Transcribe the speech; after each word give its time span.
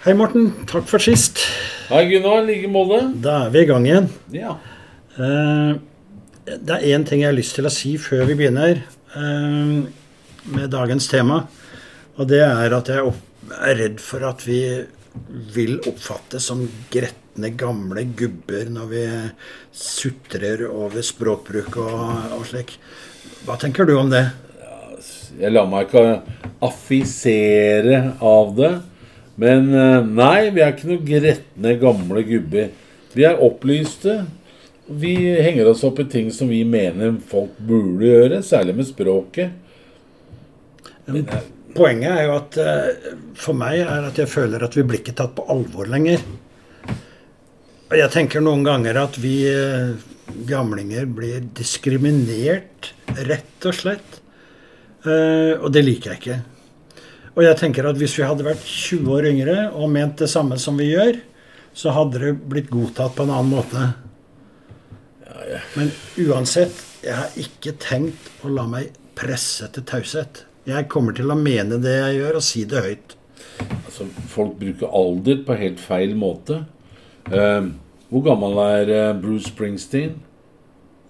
Hei, 0.00 0.14
Morten. 0.16 0.46
Takk 0.64 0.86
for 0.88 1.02
sist. 1.04 1.42
Hei, 1.90 2.06
Gunnar. 2.08 2.46
I 2.48 2.54
like 2.54 2.68
måte. 2.72 3.02
Da 3.20 3.34
er 3.44 3.50
vi 3.52 3.60
i 3.60 3.66
gang 3.68 3.84
igjen. 3.84 4.06
Ja. 4.32 4.54
Uh, 5.18 5.76
Det 6.48 6.72
er 6.72 6.86
én 6.96 7.04
ting 7.04 7.20
jeg 7.20 7.28
har 7.28 7.36
lyst 7.36 7.52
til 7.58 7.68
å 7.68 7.72
si 7.74 7.92
før 8.00 8.24
vi 8.30 8.38
begynner 8.38 8.80
uh, 9.12 9.84
med 10.56 10.72
dagens 10.72 11.04
tema. 11.04 11.42
Og 12.16 12.30
det 12.32 12.40
er 12.46 12.78
at 12.78 12.88
jeg 12.88 13.12
er 13.60 13.76
redd 13.76 14.00
for 14.00 14.24
at 14.24 14.40
vi 14.48 14.62
vil 15.52 15.76
oppfattes 15.84 16.48
som 16.48 16.64
gretne, 16.88 17.52
gamle 17.52 18.08
gubber 18.16 18.72
når 18.72 18.90
vi 18.96 19.06
sutrer 19.76 20.64
over 20.70 21.04
språkbruk 21.04 21.76
og, 21.76 22.36
og 22.40 22.46
slik. 22.48 22.78
Hva 23.44 23.60
tenker 23.60 23.84
du 23.84 23.98
om 24.00 24.08
det? 24.08 24.30
Jeg 25.36 25.52
lar 25.52 25.68
meg 25.68 25.90
ikke 25.90 26.22
affisere 26.64 28.06
av 28.16 28.56
det. 28.56 28.78
Men 29.40 29.70
eh, 29.72 30.02
nei, 30.04 30.50
vi 30.52 30.62
er 30.62 30.74
ikke 30.74 30.90
noen 30.90 31.06
gretne, 31.06 31.76
gamle 31.80 32.24
gubber. 32.28 32.68
Vi 33.14 33.26
er 33.26 33.40
opplyste. 33.42 34.20
Vi 34.90 35.14
henger 35.40 35.70
oss 35.70 35.84
opp 35.86 36.00
i 36.02 36.08
ting 36.10 36.28
som 36.34 36.50
vi 36.50 36.64
mener 36.66 37.14
folk 37.30 37.56
burde 37.62 38.08
gjøre, 38.08 38.42
særlig 38.42 38.74
med 38.80 38.88
språket. 38.88 39.56
Poenget 41.70 42.10
er 42.10 42.24
jo 42.26 42.36
at 42.36 42.58
eh, 42.60 43.10
for 43.38 43.56
meg 43.56 43.84
er 43.84 44.08
at 44.10 44.18
jeg 44.18 44.30
føler 44.30 44.62
at 44.66 44.76
vi 44.76 44.84
blir 44.86 45.00
ikke 45.00 45.16
tatt 45.18 45.36
på 45.36 45.46
alvor 45.52 45.88
lenger. 45.90 46.22
Og 47.90 47.96
jeg 47.98 48.12
tenker 48.14 48.42
noen 48.42 48.66
ganger 48.66 48.98
at 49.00 49.18
vi 49.22 49.36
eh, 49.50 49.94
gamlinger 50.50 51.06
blir 51.10 51.46
diskriminert, 51.56 52.92
rett 53.26 53.66
og 53.70 53.78
slett. 53.78 54.20
Eh, 55.06 55.54
og 55.56 55.70
det 55.74 55.86
liker 55.86 56.14
jeg 56.14 56.20
ikke. 56.20 56.40
Og 57.36 57.44
jeg 57.46 57.58
tenker 57.60 57.86
at 57.86 57.98
hvis 58.00 58.16
vi 58.18 58.26
hadde 58.26 58.46
vært 58.46 58.62
20 58.66 59.10
år 59.14 59.28
yngre 59.30 59.56
og 59.70 59.90
ment 59.92 60.18
det 60.20 60.30
samme 60.32 60.58
som 60.60 60.78
vi 60.80 60.90
gjør, 60.90 61.20
så 61.76 61.94
hadde 61.94 62.22
det 62.22 62.32
blitt 62.50 62.70
godtatt 62.72 63.14
på 63.16 63.26
en 63.26 63.34
annen 63.34 63.52
måte. 63.52 63.90
Men 65.76 65.92
uansett, 66.26 66.74
jeg 67.04 67.16
har 67.16 67.38
ikke 67.38 67.76
tenkt 67.80 68.30
å 68.44 68.50
la 68.52 68.66
meg 68.70 68.90
presse 69.18 69.68
til 69.74 69.86
taushet. 69.86 70.44
Jeg 70.68 70.88
kommer 70.92 71.14
til 71.16 71.30
å 71.32 71.38
mene 71.38 71.78
det 71.82 71.94
jeg 71.96 72.18
gjør, 72.18 72.40
og 72.40 72.44
si 72.44 72.64
det 72.68 72.82
høyt. 72.84 73.14
Altså, 73.86 74.06
folk 74.30 74.58
bruker 74.60 74.90
alder 75.00 75.40
på 75.46 75.56
helt 75.58 75.80
feil 75.82 76.16
måte. 76.18 76.64
Uh, 77.30 77.70
hvor 78.10 78.24
gammel 78.26 78.58
er 78.64 78.90
eh, 78.90 79.12
Bruce 79.22 79.52
Springsteen? 79.52 80.16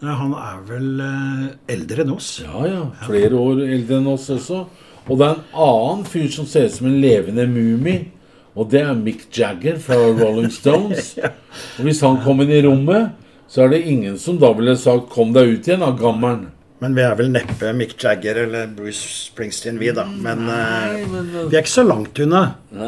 Ja, 0.02 0.18
han 0.20 0.34
er 0.36 0.58
vel 0.68 1.00
eh, 1.00 1.46
eldre 1.72 2.04
enn 2.04 2.12
oss. 2.12 2.28
Ja, 2.44 2.60
ja. 2.68 2.82
Flere 3.06 3.40
år 3.40 3.62
eldre 3.64 4.02
enn 4.02 4.08
oss 4.12 4.26
også. 4.32 4.66
Og 5.08 5.18
det 5.18 5.26
er 5.26 5.36
en 5.36 5.60
annen 5.66 6.04
fyr 6.08 6.28
som 6.32 6.46
ser 6.46 6.68
ut 6.68 6.76
som 6.76 6.90
en 6.90 7.00
levende 7.02 7.46
mumie. 7.50 8.10
Og 8.58 8.68
det 8.72 8.82
er 8.82 8.94
Mick 8.98 9.28
Jagger 9.34 9.78
fra 9.82 9.96
Rolling 9.96 10.50
Stones. 10.52 11.14
Og 11.78 11.86
hvis 11.86 12.02
han 12.04 12.20
kom 12.24 12.42
inn 12.42 12.52
i 12.52 12.62
rommet, 12.66 13.12
så 13.50 13.64
er 13.64 13.74
det 13.74 13.84
ingen 13.90 14.18
som 14.18 14.38
da 14.38 14.52
ville 14.54 14.76
sagt 14.78 15.10
'kom 15.10 15.32
deg 15.34 15.48
ut 15.54 15.68
igjen', 15.68 15.82
da, 15.82 15.90
gammer'n. 15.90 16.48
Men 16.80 16.94
vi 16.96 17.02
er 17.04 17.14
vel 17.18 17.28
neppe 17.28 17.74
Mick 17.76 17.98
Jagger 18.00 18.38
eller 18.46 18.66
Bruce 18.72 19.02
Springsteen, 19.04 19.78
vi, 19.78 19.90
da. 19.92 20.06
Men, 20.08 20.46
eh, 20.48 20.54
Nei, 20.54 21.04
men, 21.12 21.26
eh, 21.36 21.48
vi 21.50 21.56
er 21.58 21.60
ikke 21.60 21.74
så 21.74 21.84
langt 21.84 22.18
unna. 22.24 22.54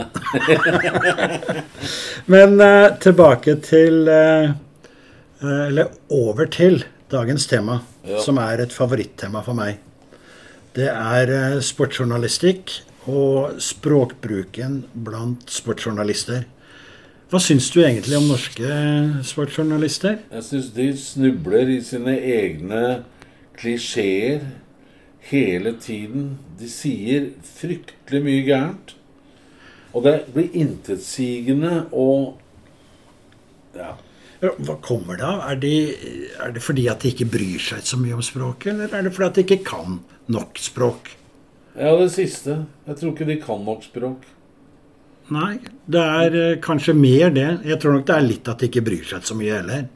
Men 2.33 2.61
uh, 2.61 2.97
tilbake 3.03 3.57
til 3.61 4.09
uh, 4.09 4.55
Eller 5.43 5.91
over 6.09 6.47
til 6.47 6.85
dagens 7.13 7.47
tema, 7.47 7.81
Ja. 8.09 8.19
som 8.23 8.39
er 8.39 8.63
et 8.63 8.73
favorittema 8.73 9.43
for 9.45 9.55
meg. 9.55 9.79
Det 10.73 10.89
er 10.89 11.29
eh, 11.29 11.59
sportsjournalistikk 11.61 12.71
og 13.11 13.59
språkbruken 13.61 14.79
blant 15.05 15.51
sportsjournalister. 15.53 16.47
Hva 17.29 17.41
syns 17.41 17.69
du 17.73 17.83
egentlig 17.83 18.17
om 18.17 18.29
norske 18.29 18.69
sportsjournalister? 19.29 20.19
Jeg 20.33 20.47
syns 20.47 20.71
de 20.77 20.87
snubler 20.97 21.75
i 21.75 21.79
sine 21.85 22.15
egne 22.17 22.83
klisjeer 23.61 24.47
hele 25.29 25.75
tiden. 25.81 26.39
De 26.61 26.69
sier 26.73 27.31
fryktelig 27.59 28.23
mye 28.25 28.45
gærent. 28.49 28.95
Og 29.93 30.07
det 30.09 30.15
blir 30.33 30.57
intetsigende 30.57 31.87
og 31.93 32.39
Ja. 33.73 33.95
Ja, 34.43 34.51
Hva 34.59 34.75
kommer 34.83 35.19
det 35.21 35.27
av? 35.27 35.43
Er, 35.53 35.59
det, 35.63 35.73
er 36.43 36.55
det 36.57 36.63
fordi 36.65 36.89
at 36.91 37.05
de 37.05 37.13
ikke 37.13 37.29
bryr 37.31 37.63
seg 37.63 37.85
så 37.87 37.99
mye 38.01 38.17
om 38.17 38.25
språket, 38.27 38.73
eller 38.75 38.97
er 38.99 39.07
det 39.07 39.13
fordi 39.15 39.29
at 39.29 39.39
de 39.39 39.45
ikke 39.47 39.61
kan 39.69 40.01
nok 40.35 40.59
språk? 40.59 41.13
Ja, 41.77 41.93
det 42.01 42.09
siste. 42.13 42.57
Jeg 42.89 42.99
tror 42.99 43.13
ikke 43.15 43.29
de 43.31 43.37
kan 43.41 43.63
nok 43.65 43.87
språk. 43.87 44.27
Nei, 45.33 45.55
det 45.89 46.03
er 46.03 46.35
eh, 46.41 46.57
kanskje 46.61 46.95
mer 46.99 47.31
det. 47.33 47.47
Jeg 47.71 47.79
tror 47.81 47.95
nok 47.97 48.09
det 48.09 48.17
er 48.17 48.27
litt 48.27 48.51
at 48.51 48.61
de 48.61 48.69
ikke 48.69 48.83
bryr 48.85 49.07
seg 49.09 49.23
så 49.25 49.37
mye 49.39 49.55
heller. 49.61 49.87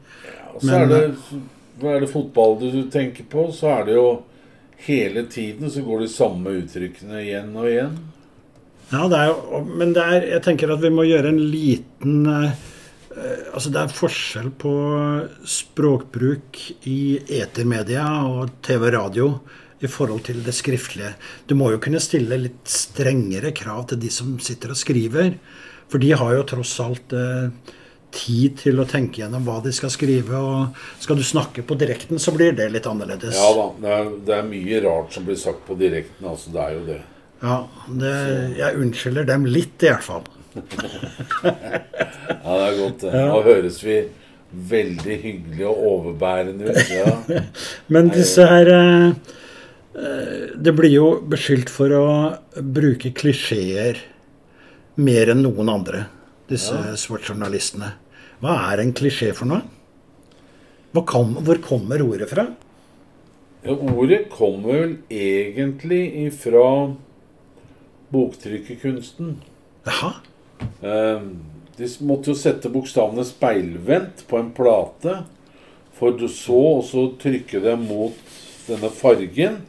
Og 0.55 0.61
så 0.63 0.71
Men- 0.71 0.81
er 0.81 0.87
det 0.95 1.43
Hva 1.77 1.91
er 1.93 1.99
det 2.01 2.09
fotball 2.09 2.55
du 2.57 2.87
tenker 2.89 3.27
på, 3.29 3.51
så 3.53 3.67
er 3.69 3.83
det 3.85 3.93
jo 3.99 4.23
hele 4.87 5.27
tiden 5.29 5.69
så 5.69 5.83
går 5.85 5.99
de 6.01 6.07
samme 6.09 6.55
uttrykkene 6.63 7.19
igjen 7.21 7.51
og 7.53 7.67
igjen. 7.69 7.97
Ja, 8.89 9.03
det 9.11 9.19
er 9.19 9.27
jo, 9.27 9.59
men 9.77 9.93
det 9.93 10.01
er, 10.01 10.25
jeg 10.31 10.41
tenker 10.41 10.71
at 10.73 10.81
vi 10.81 10.89
må 10.89 11.03
gjøre 11.05 11.29
en 11.29 11.43
liten 11.51 12.25
eh, 12.25 12.47
eh, 12.47 12.76
Altså 13.17 13.71
det 13.73 13.79
er 13.81 13.93
forskjell 13.97 14.51
på 14.61 14.73
språkbruk 15.49 16.59
i 16.89 16.99
etermedia 17.39 18.05
og 18.29 18.59
TV 18.65 18.83
og 18.89 18.93
radio 18.93 19.29
i 19.79 19.89
forhold 19.89 20.23
til 20.27 20.41
det 20.45 20.53
skriftlige. 20.57 21.13
Du 21.49 21.55
må 21.57 21.71
jo 21.73 21.81
kunne 21.81 22.01
stille 22.01 22.39
litt 22.41 22.69
strengere 22.69 23.53
krav 23.55 23.87
til 23.89 24.01
de 24.01 24.11
som 24.13 24.37
sitter 24.43 24.73
og 24.73 24.79
skriver. 24.79 25.35
For 25.91 26.01
de 26.01 26.13
har 26.17 26.33
jo 26.35 26.45
tross 26.49 26.73
alt 26.83 27.13
eh, 27.15 27.75
tid 28.13 28.57
til 28.63 28.81
å 28.81 28.87
tenke 28.89 29.21
gjennom 29.21 29.45
hva 29.47 29.59
de 29.63 29.73
skal 29.75 29.91
skrive. 29.93 30.39
Og 30.39 31.03
skal 31.03 31.19
du 31.19 31.25
snakke 31.27 31.65
på 31.67 31.77
direkten, 31.79 32.19
så 32.19 32.33
blir 32.35 32.55
det 32.57 32.71
litt 32.73 32.89
annerledes. 32.89 33.37
Ja 33.37 33.51
da, 33.57 33.67
det 33.83 33.93
er, 33.99 34.09
det 34.29 34.39
er 34.39 34.49
mye 34.49 34.81
rart 34.87 35.13
som 35.15 35.27
blir 35.27 35.39
sagt 35.39 35.63
på 35.67 35.77
direkten. 35.79 36.25
Altså, 36.25 36.53
det 36.55 36.63
er 36.63 36.75
jo 36.77 36.87
det. 36.87 36.99
Ja, 37.37 37.57
det, 38.01 38.15
jeg 38.57 38.81
unnskylder 38.81 39.27
dem 39.29 39.45
litt, 39.45 39.77
i 39.85 39.91
hvert 39.91 40.05
fall. 40.05 40.25
Ja, 42.47 42.53
det 42.55 42.65
er 42.67 42.75
godt. 42.77 43.01
det. 43.03 43.11
Nå 43.27 43.39
høres 43.43 43.77
vi 43.83 43.97
veldig 44.71 45.15
hyggelige 45.23 45.67
og 45.67 45.87
overbærende 45.91 46.71
ut. 46.71 46.91
Ja. 46.91 47.41
Men 47.93 48.11
disse 48.13 48.45
her 48.47 48.69
eh, 48.71 49.07
eh, 49.99 50.45
Det 50.55 50.73
blir 50.75 50.93
jo 50.93 51.07
beskyldt 51.27 51.71
for 51.73 51.91
å 51.95 52.05
bruke 52.63 53.11
klisjeer 53.17 53.99
mer 54.97 55.33
enn 55.33 55.43
noen 55.45 55.69
andre, 55.69 56.05
disse 56.49 56.77
sportsjournalistene. 56.97 57.91
Hva 58.41 58.55
er 58.71 58.81
en 58.81 58.95
klisjé 58.97 59.33
for 59.37 59.49
noe? 59.49 59.61
Kom, 61.05 61.35
hvor 61.45 61.59
kommer 61.61 62.01
ordet 62.01 62.31
fra? 62.31 62.47
Ja, 63.61 63.75
ordet 63.75 64.23
kommer 64.33 64.79
vel 64.79 64.95
egentlig 65.13 66.01
ifra 66.23 66.95
boktrykkerkunsten. 68.13 69.35
Jaha. 69.85 70.15
Eh, 70.81 71.21
De 71.77 71.87
måtte 72.09 72.31
jo 72.31 72.37
sette 72.37 72.71
bokstavene 72.73 73.21
speilvendt 73.27 74.23
på 74.27 74.39
en 74.39 74.47
plate, 74.57 75.19
for 75.93 76.15
du 76.17 76.25
så 76.29 76.57
også 76.79 77.03
trykke 77.21 77.59
dem 77.61 77.83
mot 77.85 78.17
denne 78.65 78.89
fargen, 78.89 79.59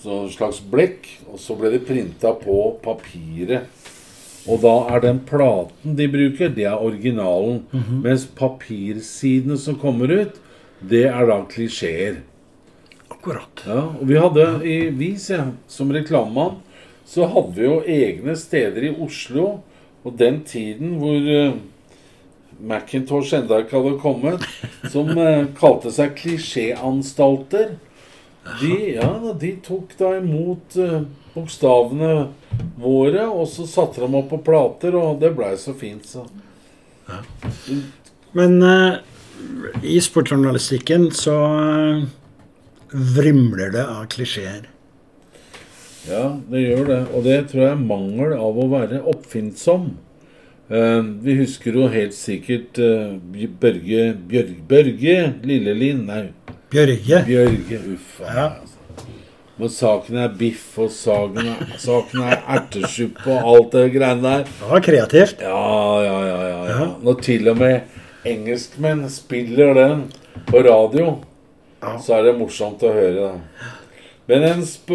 så 0.00 0.22
en 0.22 0.32
slags 0.32 0.62
blekk, 0.64 1.04
og 1.28 1.36
så 1.40 1.56
ble 1.60 1.74
de 1.74 1.80
printa 1.84 2.32
på 2.40 2.56
papiret. 2.84 3.68
Og 4.48 4.60
da 4.64 4.72
er 4.92 5.00
den 5.04 5.20
platen 5.28 5.94
de 5.96 6.08
bruker, 6.12 6.48
det 6.52 6.66
er 6.68 6.80
originalen. 6.80 7.62
Mens 8.04 8.24
papirsidene 8.36 9.56
som 9.60 9.76
kommer 9.80 10.08
ut, 10.12 10.40
det 10.84 11.06
er 11.08 11.28
da 11.28 11.38
klisjeer. 11.48 12.18
Akkurat. 13.12 13.60
Ja, 13.64 13.82
og 13.92 14.04
vi 14.08 14.18
hadde 14.20 14.48
i 14.68 14.78
Vis, 14.92 15.30
ja, 15.32 15.46
som 15.68 15.92
reklamemann, 15.92 16.58
så 17.08 17.28
hadde 17.28 17.54
vi 17.56 17.64
jo 17.68 17.78
egne 17.84 18.36
steder 18.36 18.88
i 18.88 18.94
Oslo, 19.04 19.62
og 20.04 20.18
den 20.20 20.42
tiden 20.44 20.98
hvor 21.00 21.30
eh, 21.32 21.56
Macintosh 22.64 23.34
enda 23.36 23.62
ikke 23.62 23.80
hadde 23.80 23.98
kommet, 24.02 24.44
som 24.92 25.10
eh, 25.18 25.48
kalte 25.58 25.92
seg 25.94 26.14
klisjéanstalter. 26.18 27.76
De, 28.60 28.74
ja, 28.98 29.10
de 29.40 29.54
tok 29.64 29.94
da 29.98 30.14
imot 30.18 30.76
eh, 30.80 31.00
bokstavene 31.34 32.12
våre, 32.78 33.24
og 33.26 33.48
så 33.50 33.66
satte 33.68 34.04
de 34.04 34.20
opp 34.20 34.30
på 34.30 34.42
plater, 34.46 34.94
og 34.94 35.18
det 35.22 35.32
blei 35.36 35.54
så 35.58 35.74
fint, 35.76 36.06
så. 36.06 36.26
Men 38.34 38.54
uh, 38.62 39.00
i 39.84 39.98
sportsjournalistikken 40.02 41.08
så 41.14 41.34
vrimler 42.94 43.74
det 43.74 43.82
av 43.82 44.06
klisjeer. 44.14 44.68
Ja, 46.08 46.24
det 46.50 46.60
gjør 46.64 46.84
det. 46.90 46.98
Og 47.16 47.24
det 47.24 47.38
tror 47.50 47.62
jeg 47.64 47.72
er 47.74 47.84
mangel 47.88 48.34
av 48.36 48.58
å 48.60 48.66
være 48.72 49.00
oppfinnsom. 49.08 49.86
Eh, 50.68 51.00
vi 51.24 51.34
husker 51.40 51.76
jo 51.76 51.88
helt 51.92 52.14
sikkert 52.16 52.78
eh, 52.80 53.16
Børge 53.60 54.04
Bjørg, 54.30 54.54
Børge 54.68 55.16
Lillelien 55.44 56.06
Nei, 56.08 56.22
Bjørge. 56.72 57.18
Bjørge. 57.28 57.80
Uff. 57.94 58.14
Ja. 58.24 58.46
Altså. 58.60 58.70
Men 59.60 59.70
saken 59.70 60.16
er 60.18 60.32
biff, 60.34 60.64
og 60.82 60.88
saken 60.90 61.46
er, 61.52 61.60
saken 61.78 62.24
er 62.26 62.40
ertesuppe 62.56 63.28
og 63.36 63.50
alt 63.52 63.76
det 63.76 63.84
greiene 63.94 64.24
der. 64.24 64.48
Det 64.48 64.70
var 64.72 64.82
kreativt. 64.82 65.44
Ja, 65.44 65.60
ja, 66.02 66.16
ja, 66.26 66.38
ja, 66.48 66.48
ja. 66.48 66.80
Ja. 66.80 66.88
Når 67.06 67.20
til 67.22 67.52
og 67.52 67.60
med 67.60 68.00
engelskmenn 68.26 69.04
spiller 69.12 69.76
den 69.78 70.02
på 70.48 70.64
radio, 70.66 71.20
Ja. 71.84 71.98
så 72.00 72.16
er 72.16 72.22
det 72.30 72.38
morsomt 72.40 72.82
å 72.82 72.90
høre 72.96 73.14
det. 73.14 73.70
Men 74.26 74.44
en 74.48 74.62
sp 74.64 74.88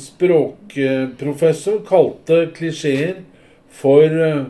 språkprofessor 0.00 1.82
kalte 1.88 2.46
klisjeer 2.56 3.18
for 3.74 4.04
eh, 4.28 4.44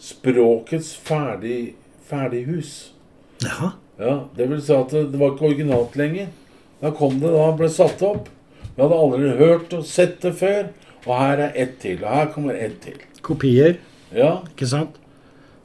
språkets 0.00 0.94
ferdig, 0.96 1.74
ferdighus. 2.08 2.92
Jaha. 3.42 3.72
Ja, 3.98 4.14
Det 4.36 4.48
vil 4.50 4.62
si 4.62 4.72
at 4.74 4.90
det, 4.94 5.18
var 5.18 5.34
ikke 5.34 5.50
originalt 5.52 5.96
lenger. 5.98 6.30
Da 6.82 6.90
kom 6.96 7.20
det 7.22 7.30
da, 7.30 7.50
ble 7.56 7.68
satt 7.70 8.02
opp. 8.06 8.30
Vi 8.72 8.80
hadde 8.80 8.98
aldri 8.98 9.34
hørt 9.38 9.74
og 9.76 9.84
sett 9.86 10.22
det 10.24 10.32
før. 10.40 10.72
Og 11.04 11.14
her 11.18 11.44
er 11.48 11.56
ett 11.58 11.78
til, 11.82 12.00
og 12.02 12.10
her 12.14 12.32
kommer 12.34 12.58
ett 12.58 12.80
til. 12.84 12.98
Kopier, 13.22 13.78
Ja, 14.12 14.42
ikke 14.50 14.66
sant? 14.68 14.98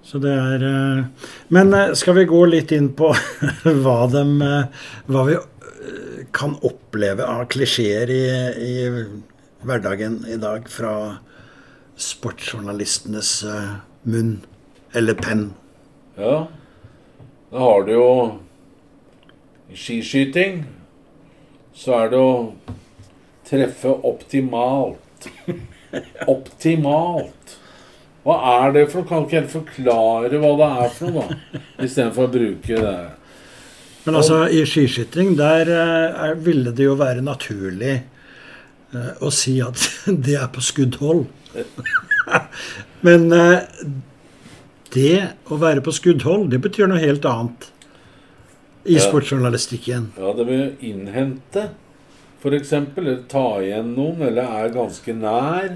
Så 0.08 0.22
det 0.24 0.32
er 0.32 0.62
eh, 0.64 1.32
Men 1.52 1.74
eh, 1.76 1.90
skal 2.00 2.16
vi 2.16 2.24
gå 2.30 2.46
litt 2.48 2.72
inn 2.72 2.94
på 2.96 3.10
hva, 3.84 3.98
dem, 4.12 4.38
eh, 4.42 4.86
hva 5.12 5.26
vi 5.28 5.36
kan 6.36 6.56
oppleve 6.66 7.26
av 7.26 7.46
klisjeer 7.54 8.12
i, 8.14 8.24
i 8.68 8.76
hverdagen 9.68 10.22
i 10.30 10.38
dag 10.42 10.68
fra 10.72 10.94
sportsjournalistenes 11.98 13.32
eh, 13.48 13.76
munn 14.08 14.38
eller 14.98 15.18
penn? 15.20 15.50
ja. 16.18 16.48
Da 17.48 17.62
har 17.64 17.86
du 17.88 17.94
jo 17.94 18.08
I 19.72 19.78
skiskyting 19.80 20.66
så 21.78 21.94
er 21.96 22.10
det 22.12 22.20
å 22.20 22.34
treffe 23.48 23.94
optimalt. 24.10 25.28
Optimalt. 26.34 27.54
Hva 28.26 28.36
er 28.66 28.74
det 28.76 28.84
for 28.92 29.00
noe? 29.00 29.08
Kan 29.08 29.28
ikke 29.28 29.38
helt 29.40 29.54
forklare 29.54 30.42
hva 30.42 30.52
det 30.60 30.70
er 30.84 30.92
for 30.98 31.16
noe, 31.16 31.38
da? 31.54 31.62
Istedenfor 31.86 32.28
å 32.28 32.34
bruke 32.34 32.82
det. 32.84 32.96
Men 34.08 34.16
altså, 34.22 34.46
i 34.48 34.62
skiskyting, 34.64 35.34
der 35.36 35.68
eh, 35.68 36.28
er, 36.30 36.38
ville 36.40 36.72
det 36.72 36.86
jo 36.88 36.94
være 36.96 37.24
naturlig 37.26 37.98
uh, 38.96 39.18
å 39.20 39.32
si 39.36 39.58
at 39.64 39.82
det 40.26 40.38
er 40.40 40.48
på 40.54 40.64
skuddhold. 40.64 41.26
Men 43.08 43.28
uh, 43.36 43.66
det 44.96 45.18
å 45.52 45.60
være 45.60 45.84
på 45.84 45.92
skuddhold, 45.92 46.48
det 46.54 46.62
betyr 46.64 46.88
noe 46.88 47.04
helt 47.04 47.28
annet 47.28 47.68
i 48.88 48.96
Ja. 48.96 49.04
sportsjournalistikken. 49.04 50.14
Ja, 50.16 50.32
det 50.38 50.48
vil 50.48 50.64
innhente, 50.88 51.68
f.eks. 52.40 52.72
Eller 52.72 53.20
ta 53.28 53.60
igjen 53.60 53.92
noen, 53.98 54.24
eller 54.30 54.48
er 54.62 54.72
ganske 54.72 55.16
nær. 55.20 55.74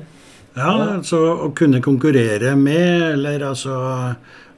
Ja, 0.55 0.71
altså 0.95 1.19
å 1.47 1.49
kunne 1.55 1.83
konkurrere 1.83 2.55
med, 2.59 3.11
eller 3.17 3.43
altså 3.51 3.75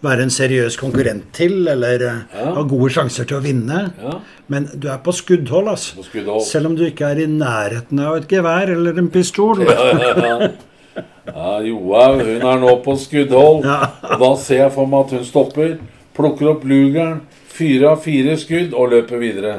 være 0.04 0.26
en 0.26 0.32
seriøs 0.34 0.76
konkurrent 0.80 1.30
til, 1.36 1.68
eller 1.72 2.02
eh, 2.10 2.18
Ja. 2.36 2.50
ha 2.58 2.64
gode 2.68 2.90
sjanser 2.92 3.26
til 3.30 3.38
å 3.38 3.44
vinne. 3.44 3.80
Ja, 4.04 4.18
Men 4.52 4.68
du 4.76 4.90
er 4.92 4.98
på 5.04 5.14
skuddhold, 5.16 5.70
altså. 5.72 5.96
på 6.02 6.04
skuddhold. 6.10 6.42
Selv 6.46 6.68
om 6.72 6.76
du 6.76 6.84
ikke 6.86 7.08
er 7.14 7.24
i 7.24 7.28
nærheten 7.32 8.00
av 8.04 8.18
et 8.20 8.28
gevær 8.28 8.70
eller 8.76 8.98
en 9.00 9.10
pistol. 9.10 9.64
Ja, 9.64 9.88
ja, 9.96 10.14
ja. 10.28 10.50
ja 11.28 11.54
Johaug, 11.70 12.20
hun 12.28 12.44
er 12.52 12.60
nå 12.60 12.76
på 12.84 12.98
skuddhold. 13.00 13.64
Og 13.66 14.20
da 14.20 14.32
ser 14.44 14.66
jeg 14.66 14.74
for 14.76 14.86
meg 14.92 15.06
at 15.08 15.16
hun 15.18 15.26
stopper, 15.26 15.78
plukker 16.18 16.52
opp 16.52 16.66
lugeren, 16.68 17.22
fyrer 17.54 17.92
av 17.94 18.04
fire 18.04 18.36
skudd 18.42 18.74
og 18.74 18.92
løper 18.92 19.22
videre. 19.22 19.56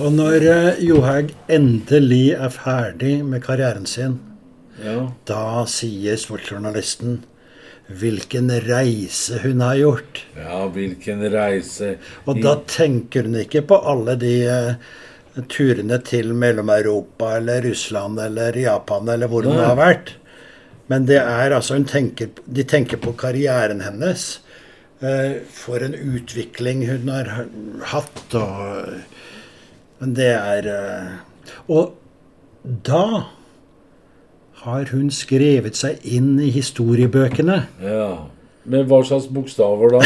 Og 0.00 0.12
når 0.14 0.46
eh, 0.48 0.82
Johaug 0.88 1.34
endelig 1.52 2.32
er 2.38 2.48
ferdig 2.54 3.18
med 3.26 3.42
karrieren 3.44 3.86
sin, 3.86 4.20
Ja, 4.82 5.10
da 5.28 5.62
sier 5.68 6.16
sportsjournalisten 6.18 7.20
hvilken 8.00 8.50
reise 8.66 9.38
hun 9.42 9.60
har 9.64 9.76
gjort. 9.80 10.22
ja 10.38 10.62
hvilken 10.74 11.22
reise. 11.32 11.96
Og 12.26 12.40
da 12.42 12.56
tenker 12.68 13.28
hun 13.28 13.38
ikke 13.42 13.62
på 13.68 13.78
alle 13.92 14.16
de 14.20 14.32
eh, 14.48 14.74
turene 15.48 15.98
til 16.04 16.32
Mellom-Europa 16.36 17.36
eller 17.38 17.62
Russland 17.68 18.20
eller 18.20 18.56
Japan 18.56 19.08
eller 19.08 19.30
hvor 19.32 19.48
hun 19.48 19.56
Nei. 19.56 19.66
har 19.66 19.78
vært. 19.80 20.14
Men 20.90 21.06
det 21.08 21.20
er 21.22 21.54
altså 21.56 21.78
tenker, 21.88 22.32
de 22.44 22.64
tenker 22.68 23.00
på 23.00 23.14
karrieren 23.16 23.80
hennes. 23.80 24.40
eh, 25.00 25.40
for 25.50 25.82
en 25.82 25.94
utvikling 25.94 26.84
hun 26.88 27.08
har 27.08 27.30
hatt. 27.92 28.34
Og, 28.34 28.92
men 30.02 30.14
det 30.14 30.32
er 30.34 30.68
eh, 30.68 31.12
Og 31.68 31.94
da 32.62 33.26
har 34.62 34.84
hun 34.92 35.08
skrevet 35.10 35.74
seg 35.78 35.98
inn 36.04 36.36
i 36.40 36.50
historiebøkene. 36.54 37.56
Ja. 37.82 38.08
Med 38.64 38.86
hva 38.86 39.00
slags 39.04 39.26
bokstaver 39.26 39.96
da? 39.96 40.02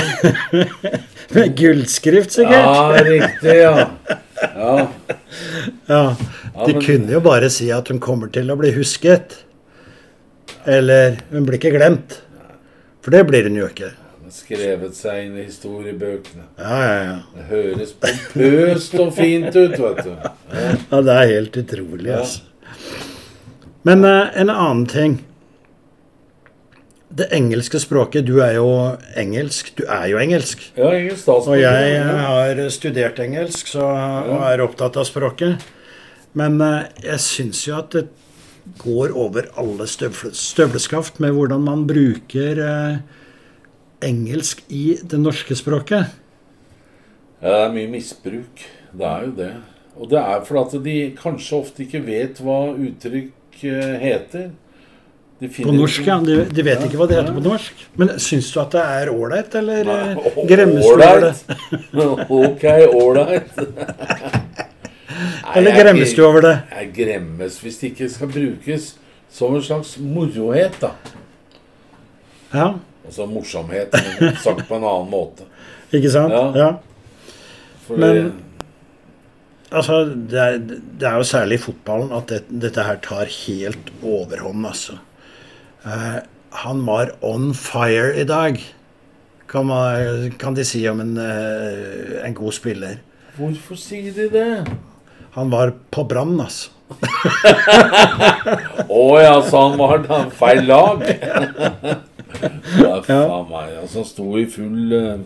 Med 1.37 1.56
gullskrift, 1.58 2.32
sikkert. 2.32 2.56
Ja, 2.56 3.02
riktig, 3.04 3.56
ja. 3.60 3.90
Ja, 4.56 4.87
Ja, 5.88 6.16
De 6.64 6.72
men- 6.72 6.82
kunne 6.82 7.12
jo 7.12 7.20
bare 7.20 7.50
si 7.52 7.69
at 7.75 7.88
hun 7.93 8.00
kommer 8.00 8.31
til 8.32 8.48
å 8.50 8.56
bli 8.56 8.70
husket. 8.72 9.43
Eller 10.66 11.19
hun 11.31 11.44
blir 11.46 11.58
ikke 11.60 11.75
glemt. 11.76 12.20
For 13.04 13.12
det 13.14 13.26
blir 13.28 13.44
hun 13.50 13.58
jo 13.60 13.69
ikke. 13.69 13.93
Skrevet 14.32 14.96
seg 14.98 15.26
inn 15.28 15.37
i 15.38 15.44
historiebøkene. 15.46 16.46
Ja, 16.58 16.78
ja, 16.81 16.96
ja. 17.04 17.19
Det 17.37 17.44
høres 17.52 17.93
pompøst 18.02 18.96
og 19.04 19.12
fint 19.14 19.54
ut, 19.54 19.76
vet 19.78 20.00
du. 20.02 20.10
ja 20.90 21.02
det 21.06 21.14
er 21.20 21.31
helt 21.37 21.60
utrolig, 21.62 22.08
Ja. 22.10 22.19
altså. 22.25 22.40
Men 23.87 24.05
eh, 24.05 24.41
en 24.41 24.50
annen 24.50 24.87
ting. 24.87 25.19
Det 27.09 27.29
engelske 27.33 27.79
språket 27.81 28.27
Du 28.27 28.41
er 28.43 28.56
jo 28.59 28.67
engelsk. 29.17 29.71
Du 29.79 29.85
er 29.87 30.09
jo 30.11 30.19
engelsk. 30.19 30.65
Ja, 30.75 30.91
ingen 30.97 31.15
Og 31.15 31.55
jeg 31.61 31.93
eh, 31.94 32.11
har 32.27 32.62
studert 32.75 33.21
engelsk 33.23 33.71
så, 33.71 33.87
og 33.87 34.43
er 34.49 34.65
opptatt 34.65 34.99
av 34.99 35.06
språket. 35.06 35.62
Men 36.35 36.59
eh, 36.61 36.88
jeg 37.05 37.23
syns 37.23 37.62
jo 37.69 37.77
at 37.79 37.94
det 37.94 38.09
går 38.83 39.15
over 39.15 39.47
alle 39.55 39.87
støvle, 39.87 40.35
støvleskaft 40.35 41.23
med 41.23 41.37
hvordan 41.37 41.62
man 41.62 41.87
bruker 41.87 42.59
engelsk 44.03 44.65
i 44.67 44.99
det 44.99 45.23
norske 45.23 45.55
språket. 45.55 46.11
Ja, 47.39 47.47
det 47.47 47.62
er 47.69 47.75
mye 47.79 47.94
misbruk. 47.94 48.67
Det 48.91 49.06
er 49.06 49.31
jo 49.31 49.35
det. 49.39 49.50
Og 49.94 50.11
det 50.11 50.19
er 50.19 50.43
fordi 50.44 50.67
at 50.67 50.85
de 50.91 51.00
kanskje 51.23 51.61
ofte 51.62 51.87
ikke 51.87 52.03
vet 52.11 52.43
hva 52.43 52.61
uttrykk 52.75 53.31
heter. 53.64 54.51
På 55.63 55.72
norsk, 55.72 56.06
ja. 56.08 56.17
De, 56.25 56.36
de 56.48 56.63
vet 56.65 56.81
Ja, 56.81 56.86
ikke 56.89 56.96
hva 56.96 57.06
det 57.10 57.17
heter 57.19 57.29
ja. 57.29 57.34
på 57.36 57.43
norsk. 57.44 57.82
Men 58.01 58.15
syns 58.22 58.46
du 58.55 58.60
at 58.63 58.70
det 58.72 58.84
er 58.96 59.10
ålreit, 59.13 59.55
eller 59.60 59.91
eh, 59.93 60.39
gremmes 60.48 60.86
du 60.86 60.93
over 60.94 61.20
det? 61.27 61.34
Ok, 62.41 62.65
ålreit. 62.96 63.58
Eller 65.56 65.70
er 65.72 65.82
gremmes 65.82 66.15
du 66.17 66.22
over 66.27 66.41
det? 66.44 66.55
Jeg 66.72 66.89
gremmes 66.96 67.58
hvis 67.63 67.79
det 67.81 67.91
ikke 67.93 68.08
skal 68.13 68.32
brukes 68.32 68.89
som 69.36 69.55
en 69.56 69.63
slags 69.65 69.96
morohet, 70.01 70.77
da. 70.81 70.94
Ja, 72.55 72.72
Altså 73.06 73.22
morsomhet, 73.31 73.93
men 74.20 74.32
sagt 74.43 74.65
på 74.67 74.75
en 74.81 74.82
annen 74.89 75.10
måte. 75.13 75.44
ikke 75.94 76.10
sant? 76.10 76.32
Ja. 76.34 76.48
Ja. 76.58 76.70
For 77.86 77.96
Men- 78.03 78.32
Altså, 79.75 80.05
det 80.06 80.39
er, 80.39 80.58
det 80.63 81.08
er 81.08 81.19
jo 81.19 81.27
særlig 81.27 81.58
i 81.58 81.65
fotballen 81.65 82.13
at 82.15 82.31
det, 82.31 82.44
dette 82.63 82.85
her 82.87 83.01
tar 83.03 83.27
helt 83.27 83.91
overhånd, 84.03 84.67
altså. 84.69 85.01
Eh, 85.87 86.19
han 86.63 86.85
var 86.87 87.11
on 87.27 87.51
fire 87.55 88.15
i 88.20 88.25
dag, 88.29 88.61
kan, 89.51 89.67
man, 89.67 90.31
kan 90.39 90.55
de 90.55 90.65
si 90.67 90.85
om 90.91 91.03
en, 91.03 91.17
eh, 91.19 92.23
en 92.27 92.35
god 92.35 92.55
spiller. 92.55 93.03
hvorfor 93.37 93.79
sier 93.79 94.15
de 94.15 94.29
det? 94.31 94.67
Han 95.37 95.51
var 95.51 95.75
på 95.91 96.06
brann, 96.08 96.39
altså. 96.41 96.70
Å 98.87 99.06
ja, 99.19 99.35
så 99.43 99.63
han 99.65 99.75
var 99.81 100.05
da 100.06 100.20
feil 100.31 100.63
lag? 100.69 101.03
ja, 102.85 103.01
faen 103.03 103.49
meg. 103.51 103.73
Altså, 103.82 103.99
han 103.99 104.06
sto 104.06 104.29
i 104.39 104.46
full, 104.51 104.94
eh, 104.94 105.19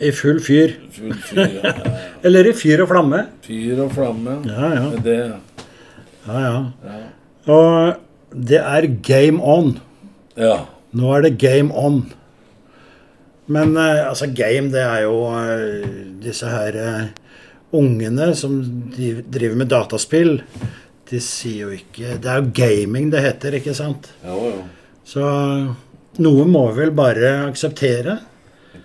I 0.00 0.10
full 0.16 0.40
fyr. 0.42 0.76
full 0.92 1.14
fyr, 1.28 1.58
ja. 1.58 1.72
Eller 2.24 2.48
i 2.50 2.54
fyr 2.56 2.84
og 2.84 2.90
flamme. 2.92 3.24
fyr 3.46 3.84
og 3.84 3.92
flamme. 3.96 4.38
Ja, 4.48 4.72
ja. 4.76 4.88
Det, 5.04 5.18
ja, 6.26 6.40
ja. 6.46 6.56
ja. 6.86 7.00
Og 7.52 8.42
det 8.50 8.60
er 8.62 8.88
game 9.02 9.42
on. 9.42 9.76
ja. 10.36 10.62
Nå 10.92 11.08
er 11.16 11.22
det 11.24 11.38
game 11.40 11.72
on. 11.72 12.02
Men 13.52 13.76
eh, 13.80 14.02
altså, 14.08 14.28
game, 14.28 14.68
det 14.72 14.82
er 14.84 15.06
jo 15.06 15.16
eh, 15.32 15.86
disse 16.22 16.50
her 16.52 16.76
eh, 16.78 17.06
ungene 17.72 18.32
som 18.36 18.58
driver 18.92 19.56
med 19.56 19.70
dataspill. 19.72 20.36
De 21.08 21.20
sier 21.20 21.66
jo 21.66 21.72
ikke 21.74 22.14
Det 22.22 22.28
er 22.30 22.38
jo 22.40 22.52
gaming 22.56 23.10
det 23.12 23.24
heter, 23.24 23.56
ikke 23.58 23.74
sant? 23.76 24.12
Ja, 24.24 24.36
ja. 24.36 24.60
Så 25.04 25.24
noe 26.22 26.44
må 26.48 26.66
vi 26.70 26.84
vel 26.84 26.92
bare 26.96 27.32
akseptere. 27.48 28.18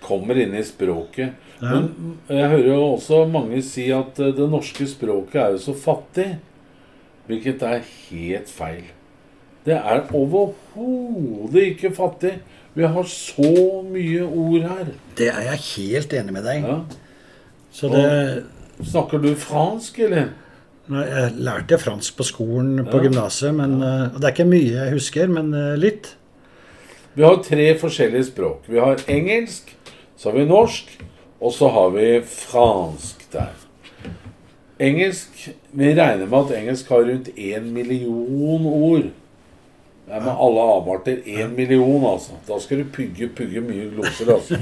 Kommer 0.04 0.36
inn 0.38 0.52
i 0.54 0.62
språket. 0.66 1.32
Ja. 1.62 1.72
Men 1.80 2.18
jeg 2.28 2.50
hører 2.52 2.68
jo 2.74 2.82
også 2.94 3.22
mange 3.30 3.62
si 3.66 3.88
at 3.94 4.18
eh, 4.20 4.32
det 4.36 4.48
norske 4.52 4.86
språket 4.86 5.40
er 5.42 5.56
jo 5.56 5.62
så 5.64 5.74
fattig. 5.74 6.28
Hvilket 7.28 7.62
er 7.66 7.82
helt 8.10 8.48
feil. 8.52 8.84
Det 9.66 9.74
er 9.76 10.04
overhodet 10.16 11.64
ikke 11.74 11.90
fattig. 11.96 12.36
Vi 12.78 12.86
har 12.86 13.08
så 13.10 13.82
mye 13.88 14.22
ord 14.28 14.62
her. 14.70 14.92
Det 15.18 15.28
er 15.32 15.48
jeg 15.50 15.64
helt 15.72 16.12
enig 16.20 16.34
med 16.36 16.46
deg. 16.46 16.68
Ja. 16.68 16.78
Så 17.74 17.90
det 17.92 18.04
Snakker 18.78 19.18
du 19.18 19.32
fransk, 19.34 19.96
eller? 20.06 20.28
Jeg 20.88 21.32
lærte 21.42 21.76
fransk 21.82 22.14
på 22.16 22.24
skolen 22.24 22.84
på 22.86 23.00
Ja. 23.00 23.08
gymnaset, 23.08 23.50
men 23.54 23.82
eh, 23.82 24.04
og 24.14 24.20
Det 24.20 24.24
er 24.28 24.32
ikke 24.36 24.46
mye 24.48 24.70
jeg 24.76 24.92
husker, 24.94 25.26
men 25.28 25.50
eh, 25.54 25.74
litt. 25.76 26.12
Vi 27.18 27.24
har 27.24 27.40
tre 27.42 27.64
forskjellige 27.74 28.28
språk. 28.28 28.68
Vi 28.70 28.78
har 28.78 29.00
engelsk, 29.10 29.72
så 30.14 30.28
har 30.28 30.36
vi 30.36 30.44
norsk, 30.46 30.90
og 31.42 31.50
så 31.50 31.66
har 31.74 31.88
vi 31.90 32.10
fransk 32.22 33.24
der. 33.32 33.56
Engelsk 34.78 35.48
Vi 35.72 35.88
regner 35.98 36.28
med 36.30 36.38
at 36.38 36.52
engelsk 36.60 36.92
har 36.94 37.02
rundt 37.08 37.32
én 37.34 37.66
million 37.74 38.66
ord. 38.66 39.08
Det 40.06 40.14
er 40.14 40.22
med 40.22 40.44
alle 40.44 40.66
avarter 40.76 41.16
én 41.26 41.56
million, 41.56 42.06
altså. 42.06 42.38
Da 42.46 42.60
skal 42.62 42.84
du 42.84 42.92
pugge, 42.94 43.28
pugge 43.34 43.64
mye 43.66 43.90
gloser, 43.96 44.30
altså. 44.36 44.60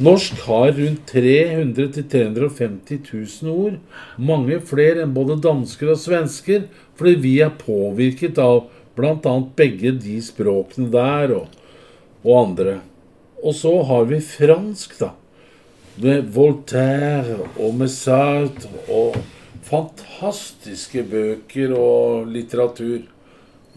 Norsk 0.00 0.40
har 0.46 0.72
rundt 0.80 1.04
300 1.12 1.90
000-350 1.92 3.12
000 3.42 3.52
ord. 3.52 3.76
Mange 4.16 4.62
flere 4.64 5.04
enn 5.04 5.12
både 5.12 5.36
dansker 5.44 5.92
og 5.92 6.00
svensker, 6.00 6.70
fordi 6.96 7.14
vi 7.20 7.36
er 7.44 7.52
påvirket 7.60 8.40
av 8.40 8.64
bl.a. 8.96 9.36
begge 9.60 9.92
de 10.00 10.16
språkene 10.24 10.88
der 10.88 11.36
og, 11.42 11.62
og 12.26 12.40
andre. 12.40 12.80
Og 13.42 13.54
så 13.54 13.72
har 13.86 14.08
vi 14.10 14.20
fransk, 14.20 14.98
da. 15.00 15.12
Med 16.02 16.26
Voltaire 16.34 17.46
og 17.56 17.76
med 17.78 17.88
Sartre 17.88 18.68
og 18.92 19.16
fantastiske 19.64 21.04
bøker 21.08 21.72
og 21.78 22.26
litteratur. 22.28 23.06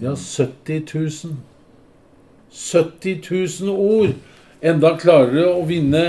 Ja, 0.01 0.15
70 0.15 0.95
000. 0.95 1.37
70 2.51 3.31
000 3.61 3.69
ord! 3.71 4.17
Enda 4.59 4.91
klarere 4.99 5.45
å 5.53 5.63
vinne 5.67 6.03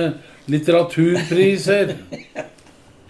litteraturpriser. 0.51 1.95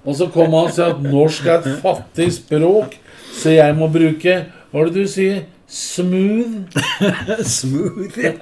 Og 0.04 0.16
så 0.16 0.28
kommer 0.32 0.66
han 0.66 0.68
og 0.68 0.74
sier 0.76 0.92
at 0.92 1.04
norsk 1.04 1.48
er 1.48 1.62
et 1.62 1.80
fattig 1.80 2.28
språk, 2.36 2.96
så 3.40 3.54
jeg 3.54 3.76
må 3.76 3.88
bruke 3.92 4.36
Hva 4.70 4.82
er 4.82 4.90
det 4.90 5.02
du 5.02 5.10
sier? 5.10 5.40
Smooth? 5.70 6.74
Smooth. 7.46 8.18
Ja. 8.18 8.32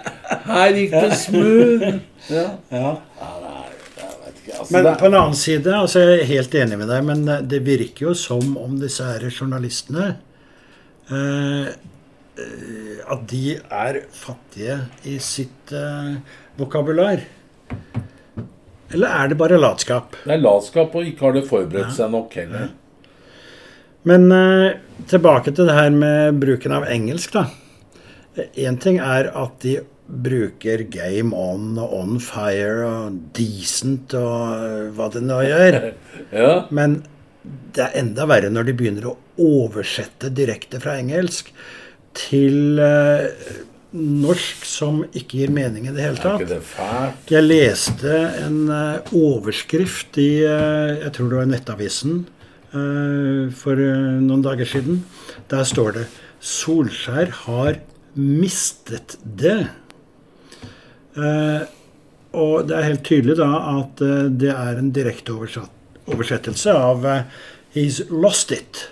Her 0.49 0.73
gikk 0.73 0.94
det 0.97 1.16
smooth. 1.20 1.99
Ja. 2.32 2.47
Ja. 2.73 2.94
Altså, 4.58 4.73
Men 4.73 4.88
på 4.97 5.06
en 5.11 5.16
annen 5.18 5.37
side, 5.37 5.75
altså 5.76 6.00
jeg 6.00 6.23
er 6.23 6.30
helt 6.30 6.54
enig 6.56 6.78
med 6.80 6.88
deg, 6.88 7.04
men 7.04 7.26
eh, 7.28 7.42
det 7.44 7.61
virker 7.66 8.08
jo 8.08 8.14
som 8.16 8.56
om 8.56 8.78
disse 8.80 9.04
her 9.04 9.26
journalistene 9.28 10.06
eh, 11.12 11.68
eh, 11.68 12.97
At 13.12 13.26
de 13.28 13.58
er 13.61 14.00
fattige 14.16 14.80
i 15.04 15.18
sitt 15.23 15.75
eh, 15.76 16.16
vokabular. 16.58 17.20
Eller 18.88 19.20
er 19.20 19.28
det 19.28 19.37
bare 19.37 19.61
latskap? 19.61 20.16
Det 20.25 20.32
er 20.32 20.40
latskap, 20.40 20.97
og 20.97 21.04
ikke 21.12 21.28
har 21.28 21.37
det 21.37 21.44
forberedt 21.49 21.92
seg 21.99 22.08
nok 22.16 22.32
heller. 22.40 22.70
Men 24.06 24.30
eh, 24.32 24.76
tilbake 25.10 25.52
til 25.54 25.66
det 25.68 25.74
her 25.76 25.90
med 25.94 26.38
bruken 26.42 26.72
av 26.78 26.86
engelsk, 26.90 27.32
da. 27.34 27.46
Én 28.54 28.76
ting 28.78 29.00
er 29.02 29.32
at 29.34 29.56
de 29.64 29.80
bruker 30.08 30.84
game 30.88 31.34
on 31.36 31.74
og 31.82 31.90
on 31.98 32.18
fire 32.22 32.86
og 32.86 33.16
decent 33.36 34.14
og 34.16 34.52
eh, 34.64 34.84
hva 34.96 35.10
det 35.12 35.24
nå 35.26 35.40
gjør. 35.44 35.80
Ja, 36.34 36.52
Men 36.74 37.00
det 37.74 37.82
er 37.84 37.98
enda 38.00 38.24
verre 38.28 38.48
når 38.52 38.68
de 38.68 38.76
begynner 38.78 39.10
å 39.10 39.16
oversette 39.40 40.30
direkte 40.34 40.80
fra 40.82 40.96
engelsk 41.00 41.50
til 42.18 42.80
eh, 42.82 43.28
norsk 43.98 44.64
som 44.68 45.02
ikke 45.16 45.38
gir 45.42 45.52
mening 45.54 45.86
i 45.88 45.92
det 45.94 46.02
hele 46.04 46.18
Er 46.18 46.22
tatt. 46.24 46.40
ikke 46.42 46.50
det 46.54 46.62
fælt? 46.68 47.30
Jeg 47.32 47.46
leste 47.46 48.16
en 48.46 48.58
eh, 48.74 49.12
overskrift 49.16 50.18
i 50.20 50.30
eh, 50.44 50.98
jeg 51.04 51.14
tror 51.16 51.30
det 51.32 51.40
var 51.42 51.48
Nettavisen 51.52 52.18
for 52.72 53.80
eh, 53.80 54.18
noen 54.20 54.44
dager 54.44 54.68
siden. 54.68 55.02
Der 55.48 55.64
står 55.64 55.92
det 55.96 56.06
'Solskjær 56.40 57.30
har 57.46 57.80
mistet 58.14 59.16
det'. 59.25 59.68
Eh, 61.16 61.66
og 62.37 62.68
det 62.68 62.76
er 62.76 62.88
helt 62.90 63.04
tydelig 63.08 63.38
da 63.40 63.48
at 63.78 64.02
eh, 64.04 64.28
det 64.28 64.52
er 64.52 64.78
en 64.78 64.92
direkte 64.92 65.32
oversettelse 65.32 66.70
av 66.76 67.06
eh, 67.06 67.25
'He's 67.75 68.04
lost 68.10 68.52
it'. 68.52 68.88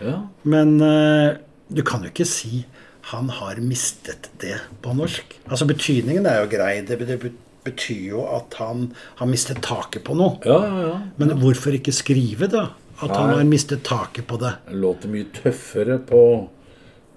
Ja. 0.00 0.28
Men 0.44 0.80
eh, 0.80 1.38
du 1.68 1.82
kan 1.82 2.02
jo 2.02 2.12
ikke 2.12 2.28
si 2.28 2.66
'han 3.10 3.28
har 3.28 3.56
mistet 3.56 4.28
det' 4.38 4.60
på 4.82 4.92
norsk. 4.94 5.40
Altså 5.48 5.64
Betydningen 5.64 6.26
er 6.26 6.42
jo 6.44 6.50
grei. 6.56 6.80
Det, 6.84 6.98
det 7.08 7.32
betyr 7.64 8.08
jo 8.12 8.26
at 8.36 8.54
han 8.60 8.92
har 9.16 9.26
mistet 9.26 9.62
taket 9.62 10.04
på 10.04 10.14
noe. 10.14 10.38
Ja, 10.44 10.60
ja, 10.64 10.88
ja. 10.88 11.00
Men 11.16 11.38
hvorfor 11.40 11.72
ikke 11.72 11.92
skrive, 11.92 12.46
da? 12.46 12.68
At 12.98 13.12
han 13.14 13.30
har 13.30 13.44
mistet 13.46 13.84
taket 13.86 14.26
på 14.26 14.38
det. 14.40 14.54
Det 14.68 14.78
låter 14.82 15.10
mye 15.12 15.28
tøffere 15.34 15.98
på 16.02 16.22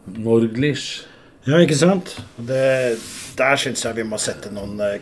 norglish. 0.05 1.07
Ja, 1.47 1.57
ikke 1.57 1.77
sant? 1.79 2.13
Det, 2.37 2.97
der 3.37 3.57
syns 3.57 3.81
jeg 3.85 3.97
vi 3.97 4.05
må 4.05 4.19
sette 4.21 4.51
noen 4.53 4.77
eh, 4.85 4.99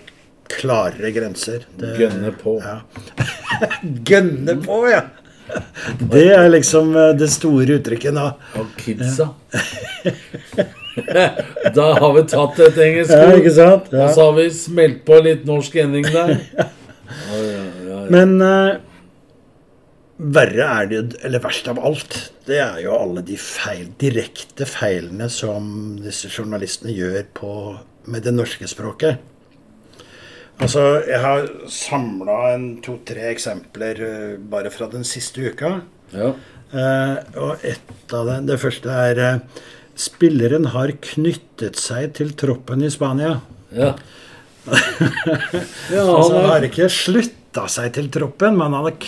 klarere 0.50 1.12
grenser. 1.12 1.66
Det, 1.76 1.98
Gønne 2.00 2.32
på. 2.40 2.56
Ja. 2.64 2.78
Gønne 4.10 4.56
på, 4.64 4.86
ja! 4.92 5.04
Det 6.00 6.28
er 6.36 6.48
liksom 6.54 6.94
eh, 6.96 7.12
det 7.18 7.28
store 7.34 7.80
uttrykket 7.80 8.14
nå. 8.16 8.28
Og 8.62 8.72
kidsa. 8.80 9.32
da 11.76 11.88
har 12.00 12.14
vi 12.16 12.24
tatt 12.30 12.60
et 12.66 12.78
engelsk 12.84 13.14
Ja, 13.14 13.32
ikke 13.38 13.54
sant? 13.56 13.90
og 13.94 14.12
så 14.14 14.28
har 14.28 14.36
vi 14.38 14.46
smelt 14.54 15.02
på 15.08 15.20
litt 15.26 15.48
norsk 15.50 15.80
ending 15.84 16.06
der. 16.12 16.38
Ja, 17.10 17.38
ja, 17.42 17.44
ja, 17.58 17.62
ja. 17.90 18.00
Men 18.14 18.36
eh, 18.46 18.76
verre 20.20 20.66
er 20.68 20.90
det 20.92 21.02
eller 21.24 21.42
verst 21.44 21.68
av 21.72 21.80
alt, 21.80 22.18
det 22.48 22.60
er 22.60 22.82
jo 22.84 22.96
alle 22.98 23.24
de 23.26 23.38
feil, 23.40 23.88
direkte 24.02 24.68
feilene 24.68 25.30
som 25.32 25.96
disse 26.04 26.32
journalistene 26.32 26.94
gjør 26.96 27.24
på, 27.40 27.54
med 28.12 28.26
det 28.28 28.36
norske 28.36 28.68
språket. 28.68 29.22
Altså, 30.60 30.82
jeg 31.08 31.20
har 31.24 31.46
samla 31.72 32.52
to-tre 32.84 33.30
eksempler 33.32 34.02
eh, 34.04 34.32
bare 34.52 34.72
fra 34.74 34.90
den 34.92 35.08
siste 35.08 35.52
uka. 35.52 35.80
ja. 36.16 36.34
Eh, 36.70 37.16
og 37.42 37.64
ett 37.66 38.14
av 38.14 38.28
dem, 38.28 38.44
det 38.46 38.60
første 38.62 38.94
er 38.94 39.20
eh, 39.24 39.64
Spilleren 40.00 40.68
har 40.76 40.92
knyttet 41.02 41.80
seg 41.82 42.12
til 42.20 42.36
troppen 42.38 42.84
i 42.86 42.92
Spania. 42.94 43.40
ja. 43.74 43.96
ja, 45.90 46.04
Altså, 46.04 46.36
han 46.36 46.44
han 46.44 46.52
har 46.52 46.68
ikke 46.68 46.90
slutta 46.94 47.66
seg 47.72 47.96
til 47.96 48.12
troppen, 48.14 48.60
men 48.60 48.76
han 48.76 48.86
har 48.86 49.00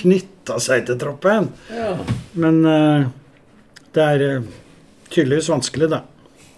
knytta 0.52 0.60
seg 0.60 0.86
til 0.88 1.00
troppen. 1.00 1.52
ja. 1.72 1.98
Men 2.34 2.66
eh, 2.66 3.08
det 3.94 4.02
er 4.02 4.22
eh, 4.22 4.44
tydeligvis 5.10 5.50
vanskelig, 5.50 5.90
da. 5.92 6.04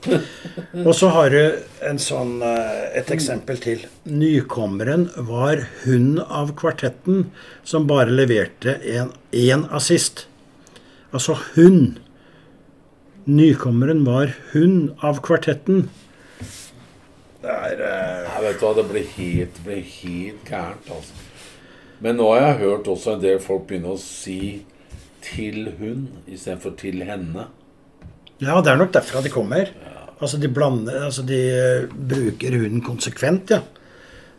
Og 0.87 0.93
så 0.95 1.09
har 1.09 1.29
du 1.31 1.63
en 1.81 1.99
sånn, 1.99 2.41
eh, 2.41 2.99
et 2.99 3.09
eksempel 3.11 3.57
til. 3.57 3.85
Nykommeren 4.05 5.09
var 5.15 5.67
hun 5.85 6.19
av 6.21 6.53
kvartetten 6.55 7.31
som 7.63 7.87
bare 7.87 8.11
leverte 8.11 8.79
én 9.31 9.67
assist. 9.71 10.27
Altså 11.13 11.37
hun. 11.55 11.99
Nykommeren 13.25 14.03
var 14.05 14.33
hun 14.51 14.95
av 15.01 15.21
kvartetten. 15.23 15.89
Det 17.43 17.51
er 17.51 17.79
uh... 17.79 18.23
Nei, 18.27 18.41
vet 18.45 18.59
du 18.59 18.65
hva, 18.65 18.73
det 18.77 18.87
blir 18.87 19.07
helt, 19.17 19.57
helt 19.67 20.49
gærent, 20.49 20.89
altså. 20.91 21.22
Men 22.01 22.17
nå 22.17 22.29
har 22.33 22.41
jeg 22.41 22.61
hørt 22.63 22.89
også 22.91 23.15
en 23.15 23.23
del 23.23 23.41
folk 23.43 23.67
begynne 23.69 23.93
å 23.93 23.99
si 23.99 24.65
'til 25.23 25.71
hun' 25.79 26.07
istedenfor 26.27 26.75
'til 26.77 27.03
henne'. 27.07 27.47
Ja, 28.41 28.59
det 28.61 28.71
er 28.71 28.77
nok 28.77 28.91
derfra 28.91 29.21
de 29.23 29.29
kommer. 29.29 29.69
Altså 30.19 30.37
de 30.37 30.47
blander 30.47 31.05
Altså 31.05 31.23
de 31.23 31.39
eh, 31.51 31.87
bruker 31.87 32.57
hunden 32.57 32.81
konsekvent, 32.81 33.51
ja. 33.51 33.61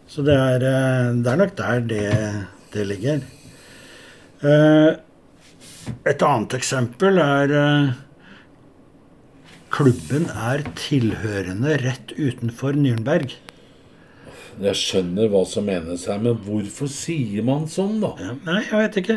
Så 0.07 0.23
det 0.23 0.35
er, 0.35 0.61
eh, 0.61 1.15
det 1.23 1.33
er 1.33 1.37
nok 1.37 1.57
der 1.57 1.81
det, 1.81 2.47
det 2.73 2.87
ligger. 2.87 3.21
Eh, 4.43 4.97
Et 6.07 6.23
annet 6.23 6.55
eksempel 6.55 7.19
er 7.19 7.95
Klubben 9.75 10.29
er 10.31 10.63
tilhørende 10.79 11.77
rett 11.83 12.15
utenfor 12.17 12.73
Nürnberg. 12.73 13.35
Jeg 14.63 14.79
skjønner 14.79 15.29
hva 15.33 15.45
som 15.49 15.65
menes 15.67 16.05
her, 16.11 16.19
men 16.23 16.37
hvorfor 16.47 16.91
sier 16.91 17.43
man 17.47 17.65
sånn, 17.71 17.97
da? 18.03 18.13
Ja, 18.23 18.35
nei, 18.47 18.61
jeg 18.71 18.81
vet 18.85 18.99
ikke. 19.03 19.17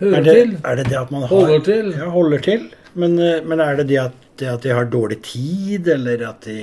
Hører 0.00 0.16
Er 0.18 0.26
det, 0.26 0.34
til? 0.34 0.56
er 0.64 0.76
det 0.80 0.84
det 0.90 0.98
at 0.98 1.10
man 1.14 1.22
har 1.22 1.30
Holder 1.32 1.60
til? 1.64 1.92
Ja, 1.94 2.08
holder 2.10 2.42
til. 2.44 2.66
Men, 2.94 3.16
eh, 3.18 3.40
men 3.46 3.60
er 3.62 3.76
det 3.80 3.86
det 3.88 4.00
at, 4.02 4.12
det 4.38 4.48
at 4.50 4.62
de 4.66 4.74
har 4.74 4.84
dårlig 4.90 5.20
tid, 5.22 5.88
eller 5.88 6.26
at 6.28 6.46
de 6.46 6.58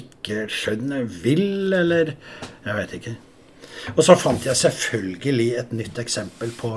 ikke 0.00 0.46
skjønner, 0.52 1.04
vil, 1.24 1.72
eller 1.76 2.14
Jeg 2.64 2.76
vet 2.80 2.94
ikke. 2.98 3.14
Og 3.96 4.00
så 4.06 4.14
fant 4.16 4.44
jeg 4.46 4.56
selvfølgelig 4.56 5.48
et 5.60 5.72
nytt 5.76 5.98
eksempel 6.00 6.48
på 6.56 6.70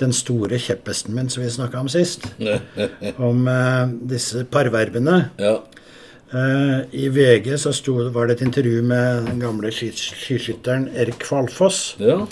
den 0.00 0.10
store 0.16 0.58
kjepphesten 0.58 1.14
min 1.14 1.28
som 1.30 1.44
vi 1.44 1.50
snakka 1.54 1.78
om 1.78 1.88
sist. 1.92 2.26
Om 3.30 3.46
eh, 3.48 3.92
disse 4.10 4.42
parverbene. 4.50 5.30
Ja. 5.38 5.60
Eh, 6.30 6.80
I 6.94 7.08
VG 7.10 7.56
så 7.58 7.72
sto, 7.74 7.96
var 8.14 8.28
det 8.28 8.36
et 8.36 8.44
intervju 8.46 8.84
med 8.86 9.26
den 9.26 9.40
gamle 9.42 9.72
skiskytteren 9.74 10.86
Erik 10.94 11.18
Kvalfoss. 11.24 11.96
ja. 11.98 12.26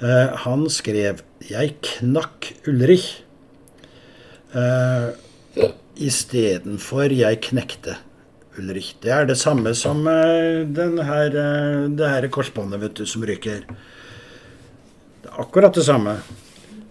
Eh, 0.00 0.36
han 0.44 0.68
skrev 0.70 1.22
'Jeg 1.50 1.74
knakk 1.82 2.54
Ulrich' 2.66 3.22
eh, 4.54 5.14
istedenfor 5.96 7.10
'Jeg 7.10 7.40
knekte 7.40 7.96
Ulrich'. 8.58 8.94
Det 9.00 9.10
er 9.10 9.24
det 9.26 9.36
samme 9.38 9.74
som 9.74 10.04
den 10.04 10.98
her, 10.98 11.30
det 11.88 12.08
her 12.08 12.28
korsbåndet 12.28 12.80
vet 12.80 12.94
du, 12.94 13.06
som 13.06 13.22
ryker. 13.22 13.62
Det 15.22 15.30
er 15.30 15.40
akkurat 15.40 15.74
det 15.74 15.84
samme. 15.84 16.18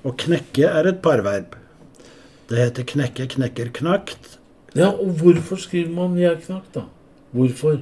Å 0.05 0.11
knekke 0.11 0.63
er 0.63 0.87
et 0.87 1.01
parverb. 1.01 1.55
Det 2.49 2.57
heter 2.57 2.83
knekke, 2.83 3.27
knekker, 3.27 3.69
knakt. 3.73 4.36
Ja, 4.77 4.91
og 4.93 5.17
hvorfor 5.19 5.59
skriver 5.59 5.89
man 5.93 6.17
'jeg 6.17 6.41
knakk', 6.45 6.73
da? 6.73 6.83
Hvorfor? 7.33 7.81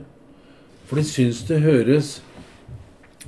For 0.85 0.95
de 0.95 1.03
syns 1.03 1.43
det 1.47 1.61
høres 1.61 2.21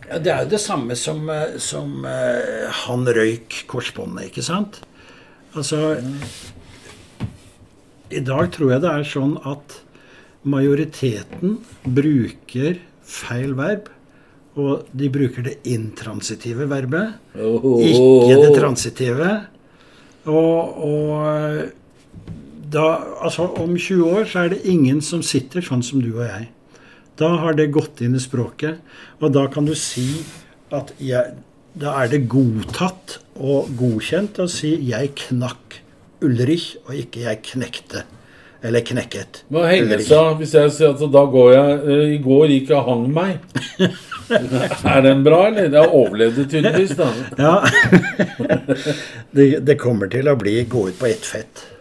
Ja, 0.07 0.19
Det 0.19 0.31
er 0.31 0.43
jo 0.43 0.49
det 0.49 0.59
samme 0.61 0.95
som, 0.95 1.29
eh, 1.29 1.57
som 1.57 2.05
uh, 2.05 2.69
han 2.85 3.05
røyk 3.05 3.65
korsbåndet, 3.67 4.29
ikke 4.29 4.43
sant? 4.45 4.79
Altså 5.55 5.97
I 8.11 8.19
dag 8.19 8.51
tror 8.51 8.71
jeg 8.71 8.81
det 8.81 8.91
er 8.93 9.03
sånn 9.03 9.35
at 9.43 9.81
majoriteten 10.47 11.57
bruker 11.83 12.79
feil 13.03 13.55
verb. 13.57 13.89
Og 14.57 14.87
de 14.97 15.09
bruker 15.13 15.43
det 15.45 15.59
intransitive 15.69 16.65
verbet, 16.65 17.19
ikke 17.37 18.37
det 18.41 18.53
transitive. 18.55 19.27
Og, 20.25 20.79
og 20.87 21.67
da, 22.71 22.85
altså 23.23 23.47
om 23.61 23.75
20 23.77 24.11
år 24.11 24.27
så 24.27 24.45
er 24.45 24.55
det 24.55 24.65
ingen 24.67 25.01
som 25.05 25.23
sitter 25.25 25.63
sånn 25.63 25.83
som 25.85 26.01
du 26.03 26.11
og 26.15 26.25
jeg. 26.25 26.47
Da 27.17 27.31
har 27.41 27.57
det 27.57 27.71
gått 27.73 28.01
inn 28.05 28.17
i 28.17 28.21
språket, 28.21 28.81
og 29.21 29.33
da 29.33 29.47
kan 29.51 29.65
du 29.65 29.75
si 29.77 30.09
at 30.73 30.93
jeg, 31.01 31.37
Da 31.77 31.91
er 32.01 32.07
det 32.09 32.23
godtatt 32.25 33.19
og 33.37 33.67
godkjent 33.77 34.39
å 34.41 34.47
si 34.49 34.71
'jeg 34.81 35.11
knakk 35.13 35.75
Ulrich', 36.25 36.77
og 36.87 36.95
ikke 36.95 37.21
'jeg 37.21 37.43
knekte'. 37.43 38.01
Eller 38.63 38.81
'knekket'. 38.81 39.43
Hva 39.51 39.67
henger 39.69 39.93
Ulrich. 39.93 40.07
seg 40.07 40.37
Hvis 40.39 40.53
jeg 40.53 40.71
sier 40.71 40.89
at 40.89 41.11
da 41.11 41.25
går 41.25 41.53
jeg 41.53 41.79
eh, 41.85 42.15
I 42.15 42.17
går 42.17 42.47
gikk 42.47 42.69
jeg 42.69 42.77
og 42.77 42.89
hang 42.89 43.13
meg. 43.13 43.39
er 44.95 45.01
den 45.01 45.23
bra, 45.23 45.47
eller? 45.47 45.69
Jeg 45.69 45.87
overlevde 45.87 46.49
tydeligvis, 46.49 46.97
da. 46.97 47.13
Ja. 47.37 47.61
det, 49.35 49.65
det 49.67 49.77
kommer 49.77 50.07
til 50.07 50.27
å 50.27 50.35
bli 50.35 50.63
gå 50.65 50.87
ut 50.87 50.99
på 50.99 51.05
ett 51.05 51.25
fett. 51.25 51.76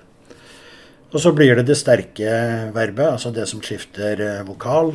Og 1.17 1.21
så 1.25 1.31
blir 1.33 1.57
det 1.57 1.63
det 1.65 1.79
sterke 1.81 2.33
verbet, 2.77 3.07
altså 3.09 3.31
det 3.33 3.47
som 3.49 3.63
skifter 3.65 4.21
eh, 4.21 4.41
vokal. 4.45 4.91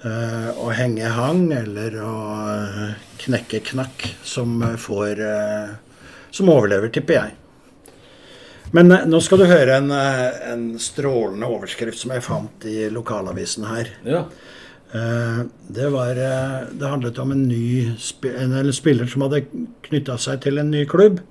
Eh, 0.00 0.46
å 0.56 0.70
henge 0.72 1.10
hang 1.12 1.50
eller 1.52 1.98
å 2.00 2.12
eh, 2.54 2.94
knekke 3.20 3.60
knakk, 3.68 4.06
som 4.24 4.62
får 4.80 5.20
Som 6.32 6.48
overlever, 6.52 6.88
tipper 6.92 7.18
jeg. 7.18 7.34
Men 8.72 8.92
nå 9.08 9.20
skal 9.24 9.40
du 9.40 9.46
høre 9.48 9.76
en, 9.76 9.92
en 9.92 10.64
strålende 10.80 11.48
overskrift 11.48 12.00
som 12.00 12.12
jeg 12.12 12.24
fant 12.24 12.64
i 12.68 12.88
lokalavisen 12.92 13.64
her. 13.68 13.92
Ja. 14.04 14.24
Det, 14.92 15.86
var, 15.92 16.18
det 16.18 16.90
handlet 16.90 17.20
om 17.22 17.32
en 17.32 17.46
ny 17.48 17.86
en, 17.86 18.52
eller 18.52 18.76
spiller 18.76 19.08
som 19.08 19.24
hadde 19.24 19.46
knytta 19.86 20.18
seg 20.20 20.44
til 20.44 20.60
en 20.60 20.72
ny 20.72 20.84
klubb. 20.88 21.22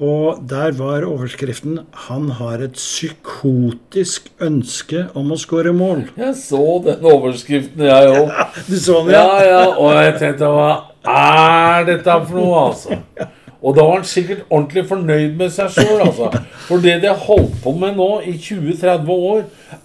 Og 0.00 0.40
der 0.48 0.72
var 0.72 1.04
overskriften 1.04 1.78
'Han 1.92 2.30
har 2.30 2.62
et 2.64 2.72
psykotisk 2.72 4.30
ønske 4.40 5.08
om 5.14 5.30
å 5.32 5.36
skåre 5.36 5.72
mål'. 5.72 6.08
Jeg 6.16 6.34
så 6.34 6.82
den 6.84 7.04
overskriften, 7.04 7.84
jeg 7.84 8.08
òg. 8.08 8.32
Du 8.68 8.76
så 8.76 9.04
den, 9.04 9.12
Ja, 9.12 9.42
ja. 9.42 9.66
Og 9.76 9.92
jeg 9.92 10.14
tenkte 10.18 10.48
hva 10.48 10.82
er 11.04 11.84
dette 11.84 12.26
for 12.26 12.34
noe, 12.36 12.70
altså? 12.70 12.98
Og 13.62 13.76
da 13.76 13.84
var 13.86 14.00
han 14.00 14.06
sikkert 14.06 14.40
ordentlig 14.50 14.82
fornøyd 14.88 15.36
med 15.38 15.50
seg 15.54 15.70
sjøl, 15.70 16.00
altså. 16.02 16.30
For 16.66 16.82
det 16.82 16.96
de 17.04 17.10
har 17.12 17.20
holdt 17.28 17.54
på 17.62 17.72
med 17.78 17.94
nå 17.94 18.08
i 18.26 18.34
20-30 18.34 19.12
år, 19.14 19.44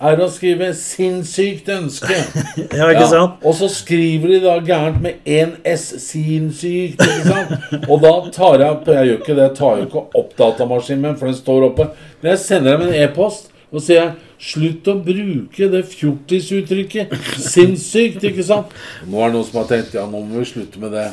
er 0.10 0.22
å 0.22 0.30
skrive 0.34 0.72
'sinnssykt 0.74 1.70
ønske'. 1.76 2.18
Ja, 2.80 2.90
ikke 2.90 3.08
sant? 3.10 3.38
Og 3.46 3.54
så 3.56 3.70
skriver 3.70 4.34
de 4.34 4.40
da 4.44 4.58
gærent 4.66 5.02
med 5.02 5.22
én 5.26 5.54
S, 5.66 5.94
sinnssykt, 6.08 7.02
ikke 7.06 7.28
sant? 7.30 7.86
Og 7.88 8.02
da 8.02 8.14
tar 8.34 8.60
jeg 8.60 8.70
opp 8.72 8.88
Jeg 8.88 9.12
gjør 9.12 9.22
ikke 9.22 9.36
det, 9.36 9.44
jeg 9.50 9.58
tar 9.62 9.78
jo 9.78 9.86
ikke 9.86 10.06
opp 10.22 10.34
datamaskinen 10.38 11.06
min, 11.06 11.20
for 11.20 11.30
den 11.30 11.38
står 11.38 11.70
oppe. 11.70 11.92
Men 12.22 12.34
jeg 12.34 12.44
sender 12.48 12.78
dem 12.78 12.90
en 12.90 12.98
e-post 13.04 13.52
og 13.72 13.82
sier 13.84 14.02
jeg, 14.02 14.16
Slutt 14.38 14.86
å 14.86 14.94
bruke 15.02 15.66
det 15.74 15.80
fjortisuttrykket. 15.90 17.14
Sinnssykt, 17.42 18.22
ikke 18.30 18.46
sant? 18.46 18.76
Nå 19.10 19.18
er 19.18 19.32
det 19.32 19.40
noen 19.40 19.48
som 19.48 19.64
har 19.64 19.72
tenkt 19.72 19.96
ja, 19.98 20.04
nå 20.06 20.22
må 20.22 20.44
vi 20.44 20.46
slutte 20.46 20.82
med 20.82 20.94
det. 20.94 21.08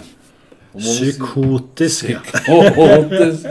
Psykotisk. 0.75 2.11
Psykotisk. 2.33 3.47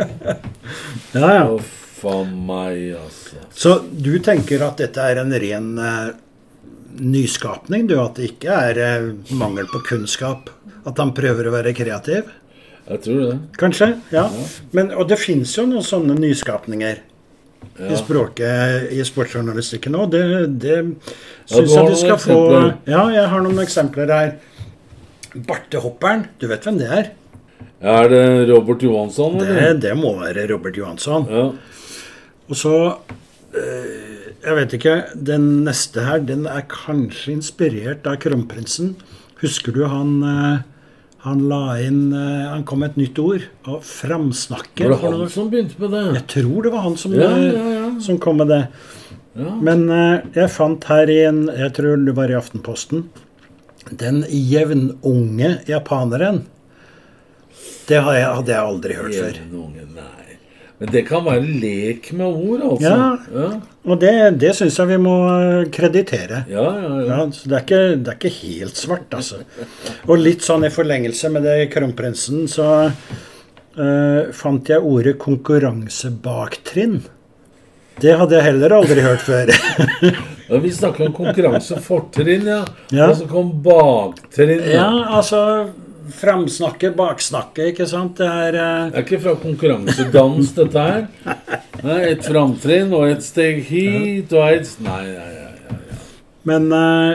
ja. 1.13 1.29
ja. 1.37 1.47
Uff 1.51 1.79
a 2.05 2.23
meg, 2.23 2.95
altså. 2.99 3.39
Så 3.53 3.77
du 3.91 4.17
tenker 4.23 4.63
at 4.65 4.81
dette 4.81 5.03
er 5.03 5.21
en 5.21 5.33
ren 5.43 5.69
uh, 5.79 6.11
nyskapning, 6.99 7.87
du? 7.87 7.95
At 8.01 8.19
det 8.19 8.33
ikke 8.33 8.57
er 8.71 8.81
uh, 8.83 9.09
mangel 9.39 9.69
på 9.71 9.83
kunnskap? 9.87 10.51
At 10.83 10.99
han 10.99 11.13
prøver 11.15 11.47
å 11.47 11.55
være 11.55 11.75
kreativ? 11.77 12.27
Jeg 12.89 13.03
tror 13.05 13.21
det. 13.23 13.35
Kanskje? 13.59 13.93
Ja. 14.11 14.27
Men, 14.75 14.91
og 14.91 15.07
det 15.11 15.21
fins 15.21 15.55
jo 15.55 15.67
noen 15.69 15.85
sånne 15.87 16.17
nyskapninger 16.19 16.99
i 17.79 17.95
språket 17.97 18.91
i 18.91 18.99
sportsjournalistikken 19.07 19.95
òg. 19.97 20.11
Det, 20.11 20.23
det 20.61 20.79
syns 21.47 21.71
ja, 21.71 21.77
jeg 21.79 21.93
du 21.93 21.95
skal 22.01 22.19
få. 22.19 22.39
Ja, 22.83 23.05
jeg 23.15 23.23
har 23.31 23.45
noen 23.45 23.63
eksempler 23.63 24.11
her. 24.11 24.35
Bartehopperen, 25.33 26.27
du 26.39 26.47
vet 26.51 26.65
hvem 26.67 26.77
det 26.81 26.89
er? 26.93 27.11
Er 27.83 28.07
det 28.07 28.25
Robert 28.47 28.83
Johansson, 28.83 29.39
Det, 29.39 29.47
eller? 29.49 29.79
det 29.81 29.93
må 29.99 30.13
være 30.21 30.45
Robert 30.53 30.77
Johansson. 30.77 31.25
Ja. 31.29 31.49
Og 32.49 32.55
så 32.59 32.75
eh, 33.55 34.29
Jeg 34.43 34.55
vet 34.59 34.75
ikke. 34.77 34.93
Den 35.15 35.63
neste 35.65 36.03
her, 36.05 36.21
den 36.23 36.45
er 36.47 36.63
kanskje 36.71 37.35
inspirert 37.35 38.07
av 38.07 38.19
kronprinsen. 38.23 38.93
Husker 39.41 39.75
du 39.75 39.83
han 39.89 40.15
eh, 40.23 40.61
han 41.23 41.45
la 41.47 41.77
inn 41.79 42.11
eh, 42.11 42.49
Han 42.51 42.65
kom 42.67 42.81
med 42.83 42.93
et 42.93 43.01
nytt 43.03 43.19
ord. 43.23 43.49
Og 43.67 43.83
framsnakke. 43.87 44.87
Var 44.87 44.97
det 45.03 45.19
han 45.23 45.35
som 45.35 45.51
begynte 45.51 45.79
med 45.83 45.95
det? 45.95 46.05
Jeg 46.21 46.27
tror 46.37 46.63
det 46.67 46.73
var 46.75 46.87
han 46.87 46.97
som, 46.99 47.15
Ja, 47.19 47.31
ja, 47.39 47.91
som 48.03 48.19
kom 48.19 48.39
med 48.43 48.51
det. 48.53 48.63
Ja. 49.33 49.55
Men 49.65 49.87
jeg 49.89 50.51
fant 50.53 50.83
her 50.85 51.09
i 51.09 51.23
en 51.25 51.47
Jeg 51.49 51.73
tror 51.73 52.03
det 52.05 52.13
var 52.15 52.29
i 52.31 52.35
Aftenposten. 52.37 53.07
Den 53.91 54.23
jevnunge 54.29 55.57
japaneren. 55.67 56.43
Det 57.87 57.99
har 57.99 58.15
jeg, 58.15 58.27
hadde 58.39 58.53
jeg 58.53 58.63
aldri 58.63 58.95
hørt 58.97 59.15
før. 59.15 59.39
Jevnunge, 59.41 59.87
nei. 59.95 60.37
Men 60.79 60.91
det 60.91 61.03
kan 61.07 61.23
være 61.23 61.43
lek 61.61 62.09
med 62.17 62.25
ord, 62.27 62.63
altså. 62.73 62.89
Ja. 62.89 63.39
ja, 63.39 63.49
Og 63.87 63.99
det, 64.01 64.13
det 64.41 64.53
syns 64.57 64.79
jeg 64.79 64.89
vi 64.89 64.97
må 65.03 65.13
eh, 65.31 65.67
kreditere. 65.71 66.41
ja. 66.49 66.63
ja, 66.63 66.89
ja. 66.97 67.03
Ja, 67.07 67.27
så 67.31 67.51
det 67.51 67.57
er, 67.59 67.65
ikke, 67.67 67.81
det 68.03 68.11
er 68.11 68.17
ikke 68.17 68.33
helt 68.39 68.79
svart, 68.79 69.15
altså. 69.15 69.43
Og 70.07 70.19
litt 70.19 70.43
sånn 70.43 70.65
i 70.67 70.73
forlengelse 70.73 71.31
med 71.31 71.47
det 71.47 71.69
kronprinsen, 71.71 72.47
så 72.51 72.67
uh, 72.89 74.21
fant 74.35 74.71
jeg 74.71 74.83
ordet 74.83 75.15
konkurransebaktrinn. 75.21 77.01
Det 78.01 78.15
hadde 78.17 78.39
jeg 78.39 78.47
heller 78.49 78.79
aldri 78.81 79.03
hørt 79.05 79.23
før. 79.23 79.53
Ja, 80.53 80.59
vi 80.61 80.73
snakker 80.73 81.07
om 81.07 81.15
konkurransefortrinn, 81.17 82.45
ja. 82.53 82.59
Ja. 82.93 83.09
Og 83.09 83.17
så 83.21 83.29
kom 83.29 83.49
baktrinn. 83.65 84.61
ja, 84.73 84.89
altså 85.17 85.41
Framsnakke, 86.13 86.91
baksnakke, 86.97 87.69
ikke 87.71 87.87
sant. 87.87 88.17
Det 88.19 88.27
er 88.27 88.57
uh... 88.59 88.91
Det 88.91 88.99
er 88.99 89.05
ikke 89.05 89.21
fra 89.23 89.35
konkurransedans, 89.39 90.51
dette 90.57 90.83
her. 90.83 91.05
Nei, 91.87 91.99
et 92.11 92.25
framtrinn 92.27 92.91
og 92.95 93.07
et 93.07 93.23
steg 93.23 93.61
hit 93.67 94.33
og 94.35 94.49
et 94.51 94.73
Nei, 94.83 95.03
nei, 95.09 95.29
nei. 95.39 95.51
nei. 95.71 96.01
Men 96.47 96.67
uh, 96.75 97.13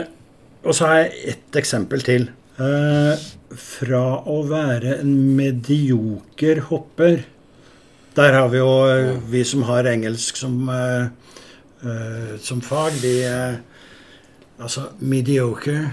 Og 0.64 0.76
så 0.76 0.88
har 0.88 1.02
jeg 1.02 1.34
ett 1.34 1.60
eksempel 1.60 2.04
til. 2.04 2.30
Uh, 2.58 3.12
fra 3.58 4.02
å 4.28 4.42
være 4.48 4.98
en 5.00 5.12
medioker 5.38 6.64
hopper 6.68 7.22
Der 8.18 8.34
har 8.34 8.48
vi 8.52 8.60
jo 8.60 8.72
vi 9.30 9.44
som 9.46 9.62
har 9.68 9.88
engelsk 9.88 10.36
som, 10.36 10.56
eh, 10.68 11.08
eh, 11.84 12.34
som 12.42 12.62
fag, 12.64 12.98
de 13.02 13.14
er 13.26 13.60
Altså 14.58 14.88
mediocre. 14.98 15.92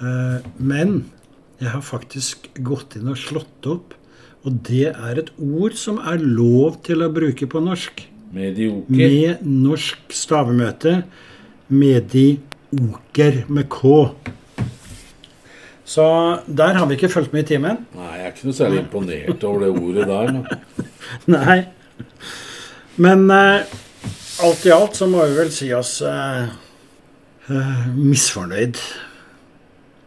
Uh, 0.00 0.40
men 0.56 0.94
jeg 1.60 1.68
har 1.70 1.82
faktisk 1.84 2.48
gått 2.64 2.96
inn 2.96 3.10
og 3.12 3.20
slått 3.20 3.68
opp, 3.68 3.92
og 4.44 4.56
det 4.64 4.88
er 4.90 5.20
et 5.20 5.30
ord 5.36 5.76
som 5.76 6.00
er 6.00 6.24
lov 6.24 6.80
til 6.88 7.04
å 7.04 7.10
bruke 7.12 7.48
på 7.48 7.60
norsk 7.64 8.02
Medioker. 8.34 8.88
med 8.88 9.44
norsk 9.46 10.10
stavemøte 10.12 11.04
medioker 11.68 13.44
med 13.46 13.68
K. 13.70 13.92
Så 15.84 16.04
der 16.48 16.74
har 16.80 16.88
vi 16.88 16.96
ikke 16.96 17.12
fulgt 17.12 17.32
med 17.36 17.44
i 17.44 17.54
timen. 17.54 17.84
Nei, 17.94 18.10
jeg 18.18 18.26
er 18.26 18.34
ikke 18.34 18.48
noe 18.48 18.56
særlig 18.56 18.82
imponert 18.82 19.44
over 19.44 19.64
det 19.64 19.70
ordet 19.70 20.08
der. 20.08 20.60
Nei. 21.36 21.58
Men 22.96 23.28
eh, 23.30 23.74
alt 24.42 24.66
i 24.66 24.72
alt 24.74 24.96
så 24.98 25.06
må 25.10 25.24
vi 25.28 25.36
vel 25.38 25.50
si 25.54 25.68
oss 25.76 25.98
eh, 26.06 26.48
eh, 27.50 27.86
misfornøyd 27.94 28.80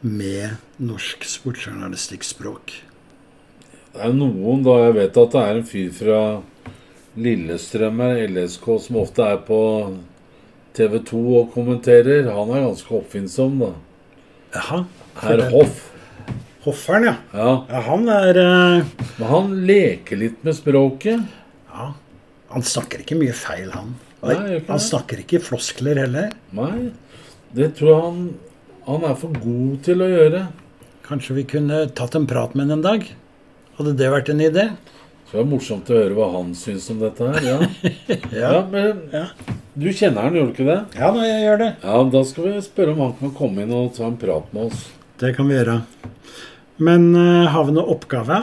med 0.08 0.58
norsk 0.84 1.26
sportsjournalistikkspråk. 1.26 2.76
det 3.94 4.04
er 4.04 4.14
noen, 4.14 4.62
da 4.66 4.78
jeg 4.86 4.98
vet 5.00 5.20
at 5.24 5.34
det 5.34 5.44
er 5.44 5.60
en 5.62 5.68
fyr 5.72 5.90
fra 5.96 6.22
Lillestrøm 7.18 8.04
her, 8.04 8.20
LSK, 8.30 8.66
som 8.84 9.00
ofte 9.02 9.26
er 9.26 9.40
på 9.48 9.60
TV 10.78 11.00
2 11.02 11.22
og 11.40 11.54
kommenterer. 11.56 12.28
Han 12.30 12.52
er 12.54 12.68
ganske 12.68 12.94
oppfinnsom, 12.94 13.56
da. 13.64 13.72
Jaha. 14.54 14.84
Herr 15.24 15.42
Hoff. 15.50 15.88
Hofferen, 16.68 17.08
ja. 17.08 17.16
Ja. 17.34 17.54
ja. 17.72 17.82
Han 17.88 18.06
er 18.12 18.38
eh, 18.44 18.92
Men 19.18 19.32
han 19.32 19.56
leker 19.66 20.20
litt 20.22 20.46
med 20.46 20.60
språket. 20.60 21.26
Ja. 21.72 21.90
Han 22.54 22.64
snakker 22.64 23.04
ikke 23.04 23.18
mye 23.20 23.34
feil, 23.36 23.70
han. 23.76 23.96
Nei, 24.24 24.60
han 24.68 24.82
snakker 24.82 25.20
ikke 25.22 25.42
floskler 25.44 26.00
heller. 26.02 26.32
Nei, 26.58 26.90
det 27.56 27.74
tror 27.78 27.90
jeg 27.92 28.04
han 28.08 28.22
Han 28.88 29.04
er 29.04 29.16
for 29.20 29.36
god 29.36 29.82
til 29.84 30.02
å 30.02 30.08
gjøre. 30.08 30.46
Kanskje 31.08 31.36
vi 31.38 31.44
kunne 31.52 31.82
tatt 31.96 32.16
en 32.16 32.26
prat 32.28 32.54
med 32.56 32.70
ham 32.70 32.78
en 32.80 32.86
dag? 32.86 33.04
Hadde 33.78 33.94
det 34.00 34.08
vært 34.14 34.30
en 34.32 34.40
idé? 34.46 34.64
Så 35.28 35.36
det 35.36 35.42
er 35.44 35.50
morsomt 35.52 35.90
å 35.92 35.98
høre 36.00 36.16
hva 36.16 36.28
han 36.38 36.54
syns 36.56 36.86
om 36.94 37.02
dette 37.04 37.28
her. 37.28 37.68
Ja, 38.32 38.54
ja 38.56 38.62
men 38.72 39.02
Ja. 39.12 39.26
du 39.76 39.90
kjenner 39.92 40.24
han, 40.30 40.38
gjør 40.40 40.48
du 40.48 40.54
ikke 40.56 40.68
det? 40.70 40.78
Ja, 40.96 41.10
da 41.12 41.26
jeg 41.28 41.42
gjør 41.44 41.60
det. 41.66 41.70
Ja, 41.84 41.98
Da 42.16 42.22
skal 42.30 42.48
vi 42.48 42.62
spørre 42.64 42.94
om 42.96 43.02
han 43.04 43.16
kan 43.20 43.34
komme 43.36 43.66
inn 43.66 43.74
og 43.76 43.92
ta 43.98 44.08
en 44.08 44.16
prat 44.22 44.54
med 44.56 44.70
oss. 44.72 44.86
Det 45.20 45.34
kan 45.36 45.52
vi 45.52 45.58
gjøre. 45.60 45.82
Men 46.80 47.10
uh, 47.12 47.48
har 47.52 47.68
vi 47.68 47.76
noen 47.76 47.92
oppgave? 47.92 48.40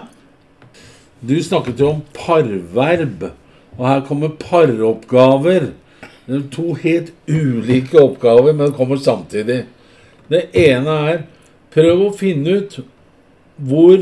Du 1.25 1.39
snakket 1.41 1.81
jo 1.81 1.89
om 1.95 2.05
parverb, 2.13 3.31
og 3.77 3.87
her 3.89 4.05
kommer 4.07 4.35
paroppgaver. 4.41 5.73
Det 6.25 6.41
to 6.55 6.73
helt 6.81 7.13
ulike 7.29 7.99
oppgaver, 8.01 8.53
men 8.53 8.71
det 8.71 8.77
kommer 8.79 9.01
samtidig. 9.03 9.65
Det 10.31 10.47
ene 10.57 10.99
er 11.11 11.25
prøv 11.75 12.07
å 12.07 12.15
finne 12.17 12.61
ut 12.61 12.79
hvor 13.61 13.99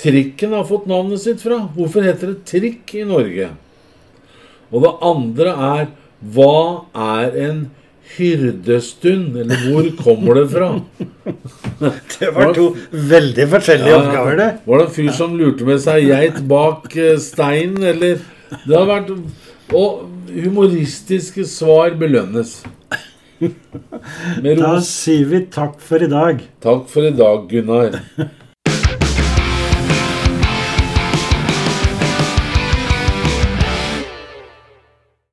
trikken 0.00 0.54
har 0.54 0.66
fått 0.68 0.86
navnet 0.90 1.22
sitt 1.22 1.42
fra. 1.42 1.64
Hvorfor 1.74 2.06
heter 2.06 2.32
det 2.32 2.46
trikk 2.48 2.94
i 2.96 3.06
Norge? 3.08 3.50
Og 4.72 4.84
det 4.84 4.94
andre 5.10 5.54
er 5.72 5.90
hva 6.34 6.86
er 6.94 7.36
en 7.44 7.60
hyrdestund? 8.16 9.36
Eller 9.36 9.64
hvor 9.66 9.88
kommer 10.02 10.40
det 10.40 10.46
fra? 10.52 10.70
Det 12.18 12.30
var 12.34 12.54
to 12.56 12.70
veldig 12.90 13.44
forskjellige 13.52 13.98
oppgaver, 13.98 14.38
det. 14.40 14.48
Var 14.66 14.80
det 14.80 14.86
en 14.86 14.94
fyr 14.96 15.10
som 15.14 15.36
lurte 15.38 15.66
med 15.68 15.82
seg 15.84 16.08
geit 16.08 16.40
bak 16.50 16.88
eh, 16.96 17.18
steinen, 17.22 17.84
eller 17.92 18.18
Det 18.64 18.74
har 18.74 18.88
vært 18.88 19.12
Og 19.76 20.08
humoristiske 20.32 21.44
svar 21.48 21.96
belønnes. 22.00 22.58
Da 24.42 24.72
sier 24.82 25.28
vi 25.30 25.44
takk 25.54 25.76
for 25.84 26.02
i 26.02 26.08
dag. 26.10 26.40
Takk 26.64 26.88
for 26.90 27.06
i 27.06 27.14
dag, 27.14 27.44
Gunnar. 27.50 28.00